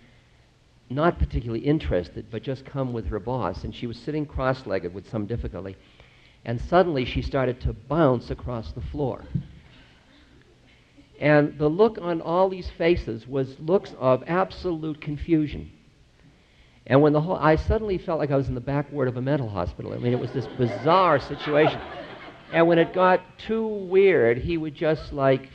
not 0.89 1.19
particularly 1.19 1.63
interested, 1.63 2.25
but 2.31 2.43
just 2.43 2.65
come 2.65 2.93
with 2.93 3.07
her 3.07 3.19
boss, 3.19 3.63
and 3.63 3.73
she 3.75 3.87
was 3.87 3.97
sitting 3.97 4.25
cross 4.25 4.65
legged 4.65 4.93
with 4.93 5.09
some 5.09 5.25
difficulty. 5.25 5.75
And 6.45 6.59
suddenly 6.61 7.05
she 7.05 7.21
started 7.21 7.61
to 7.61 7.73
bounce 7.73 8.31
across 8.31 8.71
the 8.71 8.81
floor. 8.81 9.25
And 11.19 11.57
the 11.57 11.67
look 11.67 11.97
on 12.01 12.21
all 12.21 12.49
these 12.49 12.69
faces 12.77 13.27
was 13.27 13.59
looks 13.59 13.93
of 13.99 14.23
absolute 14.25 15.01
confusion. 15.01 15.71
And 16.87 17.01
when 17.01 17.13
the 17.13 17.21
whole, 17.21 17.35
I 17.35 17.55
suddenly 17.55 17.97
felt 17.97 18.19
like 18.19 18.31
I 18.31 18.35
was 18.35 18.47
in 18.47 18.55
the 18.55 18.61
back 18.61 18.91
ward 18.91 19.07
of 19.07 19.17
a 19.17 19.21
mental 19.21 19.49
hospital. 19.49 19.93
I 19.93 19.97
mean, 19.97 20.13
it 20.13 20.19
was 20.19 20.31
this 20.31 20.47
bizarre 20.57 21.19
situation. 21.19 21.79
And 22.51 22.67
when 22.67 22.79
it 22.79 22.93
got 22.93 23.21
too 23.37 23.67
weird, 23.67 24.39
he 24.39 24.57
would 24.57 24.73
just 24.73 25.13
like 25.13 25.49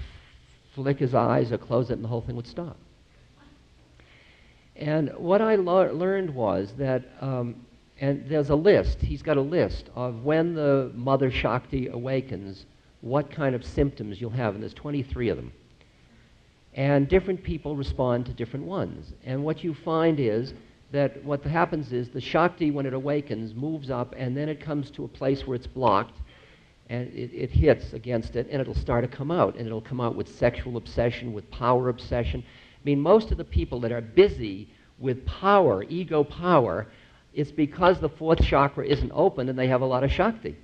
flick 0.74 0.99
his 0.99 1.14
eyes 1.14 1.51
or 1.51 1.59
close 1.59 1.91
it, 1.91 1.95
and 1.95 2.05
the 2.05 2.09
whole 2.09 2.20
thing 2.20 2.37
would 2.37 2.47
stop. 2.47 2.76
And 4.76 5.10
what 5.16 5.40
I 5.40 5.54
lo- 5.54 5.92
learned 5.92 6.34
was 6.34 6.72
that, 6.78 7.04
um, 7.20 7.66
and 8.00 8.28
there's 8.28 8.50
a 8.50 8.56
list, 8.56 9.00
he's 9.00 9.22
got 9.22 9.36
a 9.36 9.42
list 9.42 9.88
of 9.94 10.24
when 10.24 10.54
the 10.54 10.90
Mother 10.94 11.30
Shakti 11.30 11.88
awakens, 11.88 12.66
what 13.00 13.30
kind 13.30 13.54
of 13.54 13.64
symptoms 13.64 14.20
you'll 14.20 14.30
have, 14.30 14.54
and 14.54 14.62
there's 14.62 14.74
23 14.74 15.28
of 15.28 15.36
them. 15.36 15.52
And 16.74 17.08
different 17.08 17.44
people 17.44 17.76
respond 17.76 18.26
to 18.26 18.32
different 18.32 18.66
ones. 18.66 19.12
And 19.24 19.44
what 19.44 19.62
you 19.62 19.74
find 19.74 20.18
is 20.18 20.54
that 20.90 21.22
what 21.24 21.44
happens 21.44 21.92
is 21.92 22.08
the 22.08 22.20
Shakti, 22.20 22.70
when 22.70 22.86
it 22.86 22.94
awakens, 22.94 23.54
moves 23.54 23.90
up, 23.90 24.14
and 24.16 24.36
then 24.36 24.48
it 24.48 24.60
comes 24.60 24.90
to 24.92 25.04
a 25.04 25.08
place 25.08 25.46
where 25.46 25.54
it's 25.54 25.66
blocked, 25.66 26.18
and 26.88 27.08
it, 27.14 27.30
it, 27.32 27.50
hits 27.50 27.92
against 27.92 28.36
it, 28.36 28.48
and 28.50 28.60
it'll 28.60 28.74
start 28.74 29.08
to 29.08 29.16
come 29.16 29.30
out. 29.30 29.56
And 29.56 29.66
it'll 29.66 29.80
come 29.80 30.00
out 30.00 30.16
with 30.16 30.28
sexual 30.36 30.76
obsession, 30.76 31.32
with 31.32 31.50
power 31.50 31.88
obsession. 31.88 32.44
I 32.85 32.91
mean, 32.91 33.01
most 33.01 33.30
of 33.32 33.39
the 33.39 33.45
people 33.45 33.80
that 33.80 33.93
are 33.93 34.03
busy 34.03 34.68
with 34.99 35.24
power, 35.24 35.82
ego 35.85 36.22
power, 36.22 36.87
it's 37.32 37.51
because 37.51 37.99
the 37.99 38.11
fourth 38.11 38.45
chakra 38.45 38.87
isn't 38.87 39.11
open 39.14 39.49
and 39.49 39.59
they 39.59 39.68
have 39.68 39.80
a 39.80 39.87
lot 39.87 40.05
of 40.05 40.12
Shakti. 40.12 40.57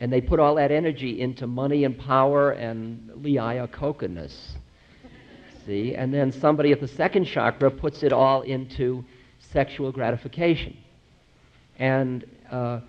And 0.00 0.12
they 0.12 0.20
put 0.20 0.40
all 0.40 0.56
that 0.56 0.72
energy 0.72 1.20
into 1.20 1.46
money 1.46 1.84
and 1.84 1.96
power 1.96 2.50
and 2.50 3.10
liyaya 3.10 3.70
coconuts. 3.70 4.56
See? 5.64 5.94
And 5.94 6.12
then 6.12 6.32
somebody 6.32 6.72
at 6.72 6.80
the 6.80 6.88
second 6.88 7.26
chakra 7.26 7.70
puts 7.70 8.02
it 8.02 8.12
all 8.12 8.42
into 8.42 9.04
sexual 9.38 9.92
gratification. 9.92 10.76
And 11.78 12.24
uh, 12.50 12.80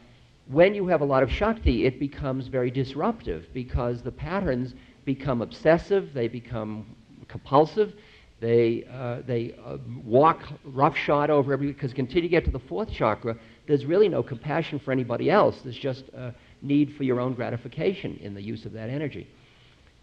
when 0.47 0.73
you 0.73 0.87
have 0.87 1.01
a 1.01 1.05
lot 1.05 1.21
of 1.21 1.31
Shakti, 1.31 1.85
it 1.85 1.99
becomes 1.99 2.47
very 2.47 2.71
disruptive 2.71 3.45
because 3.53 4.01
the 4.01 4.11
patterns 4.11 4.73
become 5.05 5.43
obsessive, 5.43 6.13
they 6.13 6.27
become 6.27 6.95
compulsive, 7.27 7.93
they, 8.39 8.85
uh, 8.91 9.21
they 9.27 9.53
uh, 9.65 9.77
walk 10.05 10.41
roughshod 10.63 11.29
over 11.29 11.51
everybody 11.51 11.73
because 11.73 11.97
until 11.97 12.23
you 12.23 12.29
get 12.29 12.45
to 12.45 12.51
the 12.51 12.59
fourth 12.59 12.91
chakra, 12.91 13.35
there's 13.67 13.85
really 13.85 14.07
no 14.07 14.23
compassion 14.23 14.79
for 14.79 14.91
anybody 14.91 15.29
else. 15.29 15.59
There's 15.61 15.77
just 15.77 16.05
a 16.09 16.33
need 16.61 16.95
for 16.95 17.03
your 17.03 17.19
own 17.19 17.33
gratification 17.33 18.17
in 18.21 18.33
the 18.33 18.41
use 18.41 18.65
of 18.65 18.71
that 18.73 18.89
energy. 18.89 19.27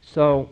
So, 0.03 0.51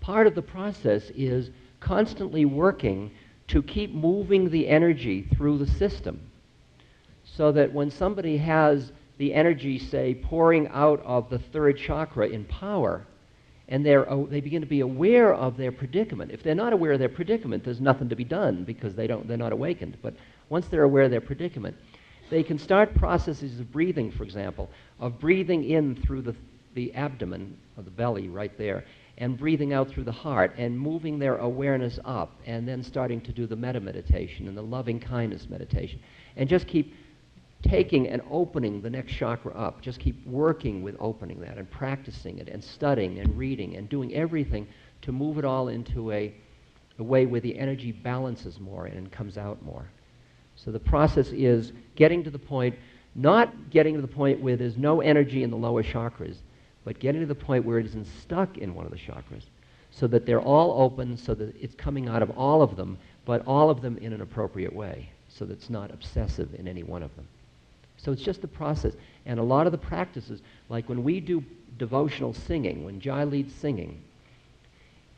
part 0.00 0.26
of 0.26 0.34
the 0.34 0.42
process 0.42 1.04
is 1.14 1.50
constantly 1.80 2.44
working 2.44 3.12
to 3.48 3.62
keep 3.62 3.94
moving 3.94 4.50
the 4.50 4.68
energy 4.68 5.28
through 5.36 5.58
the 5.58 5.66
system 5.66 6.20
so 7.24 7.52
that 7.52 7.72
when 7.72 7.90
somebody 7.90 8.36
has 8.38 8.92
the 9.18 9.32
energy, 9.32 9.78
say, 9.78 10.14
pouring 10.14 10.68
out 10.68 11.00
of 11.04 11.30
the 11.30 11.38
third 11.38 11.78
chakra 11.78 12.28
in 12.28 12.44
power, 12.44 13.06
and 13.68 13.86
they 13.86 14.40
begin 14.40 14.60
to 14.60 14.66
be 14.66 14.80
aware 14.80 15.34
of 15.34 15.56
their 15.56 15.72
predicament. 15.72 16.30
If 16.30 16.42
they're 16.42 16.54
not 16.54 16.72
aware 16.72 16.92
of 16.92 16.98
their 16.98 17.08
predicament, 17.08 17.64
there's 17.64 17.80
nothing 17.80 18.08
to 18.08 18.16
be 18.16 18.24
done 18.24 18.64
because 18.64 18.94
they 18.94 19.06
don't, 19.06 19.26
they're 19.26 19.36
not 19.36 19.52
awakened. 19.52 19.96
But 20.02 20.14
once 20.48 20.66
they're 20.68 20.82
aware 20.82 21.04
of 21.04 21.10
their 21.10 21.20
predicament, 21.20 21.76
they 22.30 22.42
can 22.42 22.58
start 22.58 22.94
processes 22.94 23.60
of 23.60 23.70
breathing, 23.70 24.10
for 24.10 24.24
example, 24.24 24.68
of 25.00 25.20
breathing 25.20 25.64
in 25.64 25.94
through 25.96 26.22
the, 26.22 26.34
the 26.74 26.92
abdomen 26.94 27.56
or 27.76 27.82
the 27.82 27.90
belly 27.90 28.28
right 28.28 28.56
there, 28.58 28.84
and 29.18 29.38
breathing 29.38 29.72
out 29.72 29.88
through 29.88 30.04
the 30.04 30.12
heart, 30.12 30.54
and 30.56 30.78
moving 30.78 31.18
their 31.18 31.36
awareness 31.36 31.98
up, 32.04 32.32
and 32.46 32.66
then 32.66 32.82
starting 32.82 33.20
to 33.20 33.32
do 33.32 33.46
the 33.46 33.56
metta 33.56 33.80
meditation 33.80 34.48
and 34.48 34.56
the 34.56 34.62
loving 34.62 34.98
kindness 34.98 35.48
meditation. 35.48 36.00
And 36.36 36.48
just 36.48 36.66
keep 36.66 36.94
taking 37.62 38.08
and 38.08 38.22
opening 38.30 38.80
the 38.82 38.90
next 38.90 39.12
chakra 39.12 39.54
up. 39.54 39.80
Just 39.80 40.00
keep 40.00 40.26
working 40.26 40.82
with 40.82 40.96
opening 40.98 41.40
that 41.40 41.58
and 41.58 41.70
practicing 41.70 42.38
it 42.38 42.48
and 42.48 42.62
studying 42.62 43.18
and 43.18 43.36
reading 43.36 43.76
and 43.76 43.88
doing 43.88 44.12
everything 44.14 44.66
to 45.02 45.12
move 45.12 45.38
it 45.38 45.44
all 45.44 45.68
into 45.68 46.10
a, 46.12 46.34
a 46.98 47.02
way 47.02 47.26
where 47.26 47.40
the 47.40 47.58
energy 47.58 47.92
balances 47.92 48.58
more 48.60 48.86
and 48.86 49.10
comes 49.12 49.38
out 49.38 49.62
more. 49.62 49.88
So 50.56 50.70
the 50.70 50.80
process 50.80 51.28
is 51.28 51.72
getting 51.96 52.22
to 52.24 52.30
the 52.30 52.38
point, 52.38 52.74
not 53.14 53.70
getting 53.70 53.94
to 53.94 54.02
the 54.02 54.08
point 54.08 54.40
where 54.40 54.56
there's 54.56 54.76
no 54.76 55.00
energy 55.00 55.42
in 55.42 55.50
the 55.50 55.56
lower 55.56 55.82
chakras, 55.82 56.36
but 56.84 56.98
getting 56.98 57.20
to 57.20 57.26
the 57.26 57.34
point 57.34 57.64
where 57.64 57.78
it 57.78 57.86
isn't 57.86 58.06
stuck 58.22 58.58
in 58.58 58.74
one 58.74 58.84
of 58.84 58.92
the 58.92 58.98
chakras 58.98 59.44
so 59.90 60.06
that 60.08 60.26
they're 60.26 60.40
all 60.40 60.82
open 60.82 61.16
so 61.16 61.34
that 61.34 61.54
it's 61.60 61.74
coming 61.74 62.08
out 62.08 62.22
of 62.22 62.30
all 62.30 62.62
of 62.62 62.76
them, 62.76 62.98
but 63.24 63.46
all 63.46 63.70
of 63.70 63.82
them 63.82 63.98
in 63.98 64.12
an 64.12 64.20
appropriate 64.20 64.74
way 64.74 65.10
so 65.28 65.44
that 65.44 65.54
it's 65.54 65.70
not 65.70 65.90
obsessive 65.92 66.54
in 66.54 66.66
any 66.66 66.82
one 66.82 67.02
of 67.02 67.14
them. 67.16 67.26
So 68.02 68.10
it's 68.12 68.22
just 68.22 68.42
the 68.42 68.48
process. 68.48 68.94
And 69.26 69.38
a 69.38 69.42
lot 69.42 69.66
of 69.66 69.72
the 69.72 69.78
practices, 69.78 70.42
like 70.68 70.88
when 70.88 71.04
we 71.04 71.20
do 71.20 71.44
devotional 71.78 72.34
singing, 72.34 72.84
when 72.84 73.00
Jai 73.00 73.24
leads 73.24 73.54
singing, 73.54 74.02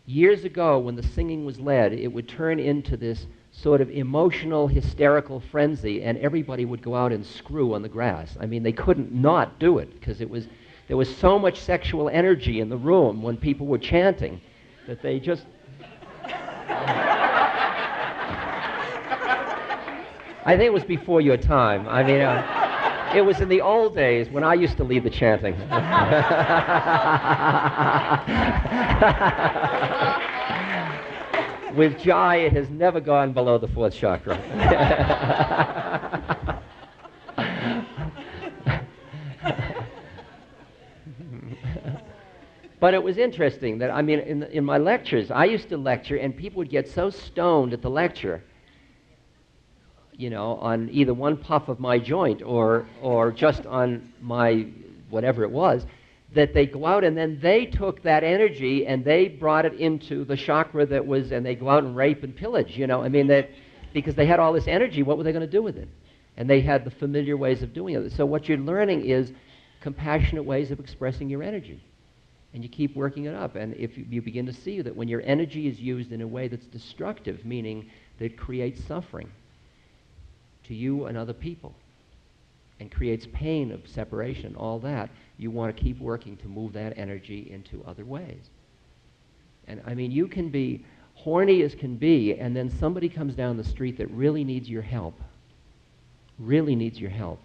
years 0.07 0.45
ago 0.45 0.79
when 0.79 0.95
the 0.95 1.03
singing 1.03 1.47
was 1.47 1.59
led, 1.59 1.95
it 1.95 2.09
would 2.09 2.29
turn 2.29 2.61
into 2.61 2.97
this 2.97 3.27
sort 3.53 3.81
of 3.81 3.91
emotional, 3.91 4.69
hysterical 4.69 5.41
frenzy, 5.51 6.03
and 6.03 6.19
everybody 6.19 6.65
would 6.67 6.83
go 6.83 6.95
out 6.95 7.13
and 7.13 7.25
screw 7.25 7.75
on 7.75 7.83
the 7.83 7.89
grass. 7.89 8.37
I 8.39 8.47
mean, 8.47 8.63
they 8.63 8.73
couldn't 8.73 9.13
not 9.13 9.59
do 9.59 9.79
it 9.79 9.95
because 9.95 10.21
it 10.21 10.29
was, 10.29 10.47
there 10.89 10.97
was 10.97 11.15
so 11.17 11.39
much 11.39 11.59
sexual 11.61 12.11
energy 12.11 12.61
in 12.61 12.69
the 12.69 12.77
room 12.77 13.23
when 13.23 13.39
people 13.39 13.67
were 13.67 13.79
chanting 13.79 14.41
that 14.87 15.01
they 15.01 15.21
just. 15.21 15.47
I 20.47 20.59
think 20.59 20.65
it 20.65 20.73
was 20.75 20.85
before 20.85 21.23
your 21.23 21.39
time. 21.39 21.89
I 21.89 22.03
mean, 22.03 22.21
uh, 22.21 22.64
it 23.15 23.25
was 23.25 23.41
in 23.41 23.49
the 23.49 23.61
old 23.61 23.95
days 23.95 24.29
when 24.31 24.45
I 24.45 24.55
used 24.55 24.77
to 24.79 24.85
lead 24.85 25.05
the 25.05 25.11
chanting. 25.11 25.55
With 31.77 31.99
Jai, 31.99 32.37
it 32.37 32.53
has 32.53 32.71
never 32.71 33.01
gone 33.01 33.33
below 33.33 33.59
the 33.59 33.69
fourth 33.69 33.95
chakra. 33.95 34.39
but 42.81 42.95
it 42.95 43.03
was 43.03 43.19
interesting 43.19 43.79
that, 43.79 43.91
I 43.91 44.03
mean, 44.03 44.21
in, 44.21 44.45
in 44.45 44.65
my 44.65 44.79
lectures, 44.79 45.31
I 45.31 45.47
used 45.47 45.69
to 45.71 45.77
lecture, 45.77 46.17
and 46.17 46.37
people 46.37 46.59
would 46.59 46.71
get 46.71 46.89
so 46.89 47.11
stoned 47.11 47.73
at 47.73 47.83
the 47.83 47.91
lecture 47.91 48.45
you 50.17 50.31
know, 50.31 50.57
on 50.57 50.89
either 50.91 51.15
one 51.15 51.37
puff 51.37 51.69
of 51.69 51.81
my 51.81 51.99
joint 51.99 52.43
or, 52.43 52.87
or 53.03 53.33
just 53.33 53.67
on 53.67 54.13
my 54.21 54.67
whatever 55.11 55.43
it 55.43 55.51
was, 55.51 55.87
that 56.35 56.53
they 56.53 56.67
go 56.67 56.87
out 56.87 57.05
and 57.05 57.17
then 57.17 57.39
they 57.41 57.67
took 57.67 58.03
that 58.03 58.25
energy 58.25 58.87
and 58.87 59.05
they 59.05 59.29
brought 59.29 59.65
it 59.65 59.75
into 59.75 60.25
the 60.25 60.37
chakra 60.37 60.85
that 60.87 61.07
was, 61.07 61.33
and 61.33 61.47
they 61.47 61.55
go 61.55 61.69
out 61.69 61.85
and 61.85 61.97
rape 61.97 62.23
and 62.23 62.35
pillage, 62.35 62.77
you 62.77 62.87
know. 62.87 63.03
I 63.03 63.09
mean, 63.09 63.29
that, 63.29 63.51
because 63.93 64.15
they 64.15 64.27
had 64.27 64.41
all 64.41 64.53
this 64.53 64.67
energy, 64.67 65.03
what 65.03 65.17
were 65.17 65.25
they 65.25 65.33
going 65.33 65.47
to 65.47 65.51
do 65.51 65.63
with 65.63 65.77
it? 65.77 65.89
And 66.37 66.51
they 66.51 66.61
had 66.61 66.85
the 66.85 66.91
familiar 66.91 67.37
ways 67.37 67.63
of 67.63 67.73
doing 67.73 67.95
it. 67.95 68.13
So 68.13 68.27
what 68.27 68.49
you're 68.49 68.59
learning 68.59 69.05
is 69.05 69.33
compassionate 69.81 70.45
ways 70.45 70.71
of 70.71 70.81
expressing 70.81 71.29
your 71.29 71.43
energy. 71.43 71.81
And 72.53 72.63
you 72.63 72.69
keep 72.69 72.97
working 72.97 73.25
it 73.25 73.35
up. 73.35 73.55
And 73.55 73.75
if 73.75 73.97
you, 73.97 74.05
you 74.09 74.23
begin 74.23 74.47
to 74.47 74.53
see 74.53 74.81
that 74.81 74.95
when 74.95 75.09
your 75.09 75.23
energy 75.23 75.69
is 75.69 75.79
used 75.79 76.11
in 76.13 76.21
a 76.23 76.27
way 76.27 76.49
that's 76.49 76.67
destructive, 76.67 77.45
meaning 77.45 77.91
that 78.19 78.37
creates 78.37 78.83
suffering, 78.85 79.31
to 80.65 80.75
you 80.75 81.07
and 81.07 81.17
other 81.17 81.33
people 81.33 81.75
and 82.81 82.91
creates 82.91 83.27
pain 83.33 83.71
of 83.71 83.87
separation, 83.87 84.55
all 84.57 84.79
that, 84.81 85.11
you 85.39 85.51
want 85.51 85.75
to 85.75 85.83
keep 85.83 86.01
working 86.01 86.37
to 86.39 86.49
move 86.49 86.73
that 86.73 86.97
energy 86.97 87.49
into 87.51 87.85
other 87.85 88.05
ways. 88.05 88.51
And 89.67 89.81
I 89.87 89.95
mean, 89.95 90.11
you 90.11 90.27
can 90.27 90.51
be 90.51 90.85
horny 91.15 91.63
as 91.63 91.75
can 91.75 91.97
be, 91.97 92.35
and 92.35 92.55
then 92.55 92.71
somebody 92.79 93.09
comes 93.09 93.35
down 93.35 93.57
the 93.57 93.65
street 93.65 93.97
that 93.99 94.11
really 94.11 94.45
needs 94.45 94.69
your 94.69 94.83
help, 94.83 95.15
really 96.39 96.75
needs 96.75 96.99
your 97.01 97.11
help. 97.11 97.41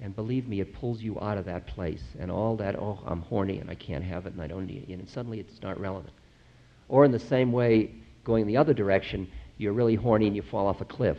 And 0.00 0.16
believe 0.16 0.48
me, 0.48 0.60
it 0.60 0.74
pulls 0.74 1.00
you 1.00 1.20
out 1.20 1.38
of 1.38 1.44
that 1.44 1.66
place. 1.66 2.02
And 2.18 2.30
all 2.30 2.56
that, 2.56 2.76
oh, 2.76 2.98
I'm 3.06 3.22
horny 3.22 3.58
and 3.58 3.70
I 3.70 3.76
can't 3.76 4.02
have 4.02 4.26
it 4.26 4.32
and 4.32 4.42
I 4.42 4.48
don't 4.48 4.66
need 4.66 4.88
it. 4.88 4.92
And 4.92 5.08
suddenly 5.08 5.38
it's 5.38 5.62
not 5.62 5.78
relevant. 5.78 6.12
Or 6.88 7.04
in 7.04 7.12
the 7.12 7.20
same 7.20 7.52
way, 7.52 7.92
going 8.24 8.46
the 8.46 8.56
other 8.56 8.74
direction, 8.74 9.28
you're 9.58 9.72
really 9.72 9.94
horny 9.94 10.26
and 10.26 10.34
you 10.34 10.42
fall 10.42 10.66
off 10.66 10.80
a 10.80 10.84
cliff 10.84 11.18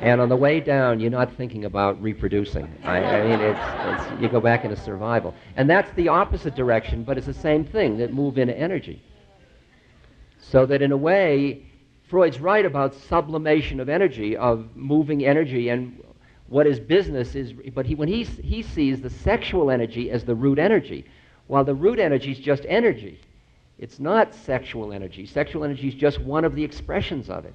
And 0.00 0.20
on 0.20 0.28
the 0.28 0.36
way 0.36 0.60
down, 0.60 1.00
you're 1.00 1.10
not 1.10 1.34
thinking 1.36 1.64
about 1.64 2.00
reproducing. 2.00 2.72
I, 2.84 2.98
I 3.02 3.22
mean, 3.26 3.40
it's, 3.40 3.60
it's, 4.12 4.22
you 4.22 4.28
go 4.28 4.40
back 4.40 4.64
into 4.64 4.76
survival. 4.76 5.34
And 5.56 5.68
that's 5.68 5.90
the 5.96 6.08
opposite 6.08 6.54
direction, 6.54 7.02
but 7.02 7.18
it's 7.18 7.26
the 7.26 7.34
same 7.34 7.64
thing 7.64 7.98
that 7.98 8.12
move 8.12 8.38
into 8.38 8.56
energy. 8.56 9.02
So 10.38 10.66
that 10.66 10.82
in 10.82 10.92
a 10.92 10.96
way, 10.96 11.66
Freud's 12.08 12.38
right 12.38 12.64
about 12.64 12.94
sublimation 12.94 13.80
of 13.80 13.88
energy, 13.88 14.36
of 14.36 14.76
moving 14.76 15.26
energy, 15.26 15.68
and 15.68 16.00
what 16.46 16.66
is 16.66 16.78
business 16.78 17.34
is, 17.34 17.52
but 17.74 17.84
he, 17.84 17.94
when 17.94 18.08
he, 18.08 18.22
he 18.22 18.62
sees 18.62 19.00
the 19.00 19.10
sexual 19.10 19.70
energy 19.70 20.10
as 20.10 20.24
the 20.24 20.34
root 20.34 20.58
energy, 20.58 21.04
while 21.48 21.64
the 21.64 21.74
root 21.74 21.98
energy 21.98 22.32
is 22.32 22.38
just 22.38 22.64
energy. 22.68 23.20
It's 23.78 24.00
not 24.00 24.34
sexual 24.34 24.92
energy. 24.92 25.26
Sexual 25.26 25.64
energy 25.64 25.88
is 25.88 25.94
just 25.94 26.20
one 26.20 26.44
of 26.44 26.54
the 26.54 26.64
expressions 26.64 27.30
of 27.30 27.44
it. 27.44 27.54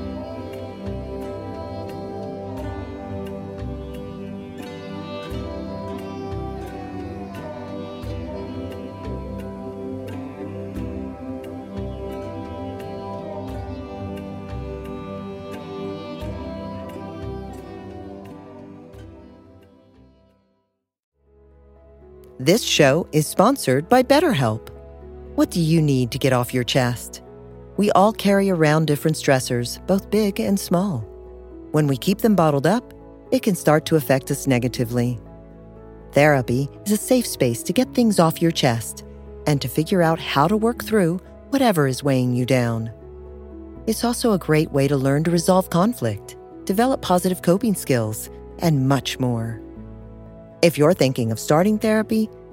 This 22.51 22.65
show 22.65 23.07
is 23.13 23.27
sponsored 23.27 23.87
by 23.87 24.03
BetterHelp. 24.03 24.67
What 25.35 25.51
do 25.51 25.61
you 25.61 25.81
need 25.81 26.11
to 26.11 26.19
get 26.19 26.33
off 26.33 26.53
your 26.53 26.65
chest? 26.65 27.21
We 27.77 27.91
all 27.91 28.11
carry 28.11 28.49
around 28.49 28.87
different 28.87 29.15
stressors, 29.15 29.79
both 29.87 30.11
big 30.11 30.41
and 30.41 30.59
small. 30.59 30.97
When 31.71 31.87
we 31.87 31.95
keep 31.95 32.17
them 32.17 32.35
bottled 32.35 32.67
up, 32.67 32.93
it 33.31 33.41
can 33.41 33.55
start 33.55 33.85
to 33.85 33.95
affect 33.95 34.31
us 34.31 34.47
negatively. 34.47 35.17
Therapy 36.11 36.67
is 36.85 36.91
a 36.91 36.97
safe 36.97 37.25
space 37.25 37.63
to 37.63 37.71
get 37.71 37.93
things 37.93 38.19
off 38.19 38.41
your 38.41 38.51
chest 38.51 39.05
and 39.47 39.61
to 39.61 39.69
figure 39.69 40.01
out 40.01 40.19
how 40.19 40.49
to 40.49 40.57
work 40.57 40.83
through 40.83 41.21
whatever 41.51 41.87
is 41.87 42.03
weighing 42.03 42.33
you 42.33 42.45
down. 42.45 42.91
It's 43.87 44.03
also 44.03 44.33
a 44.33 44.37
great 44.37 44.71
way 44.71 44.89
to 44.89 44.97
learn 44.97 45.23
to 45.23 45.31
resolve 45.31 45.69
conflict, 45.69 46.35
develop 46.65 47.01
positive 47.01 47.43
coping 47.43 47.75
skills, 47.75 48.29
and 48.59 48.89
much 48.89 49.21
more. 49.21 49.61
If 50.61 50.77
you're 50.77 50.93
thinking 50.93 51.31
of 51.31 51.39
starting 51.39 51.79
therapy, 51.79 52.29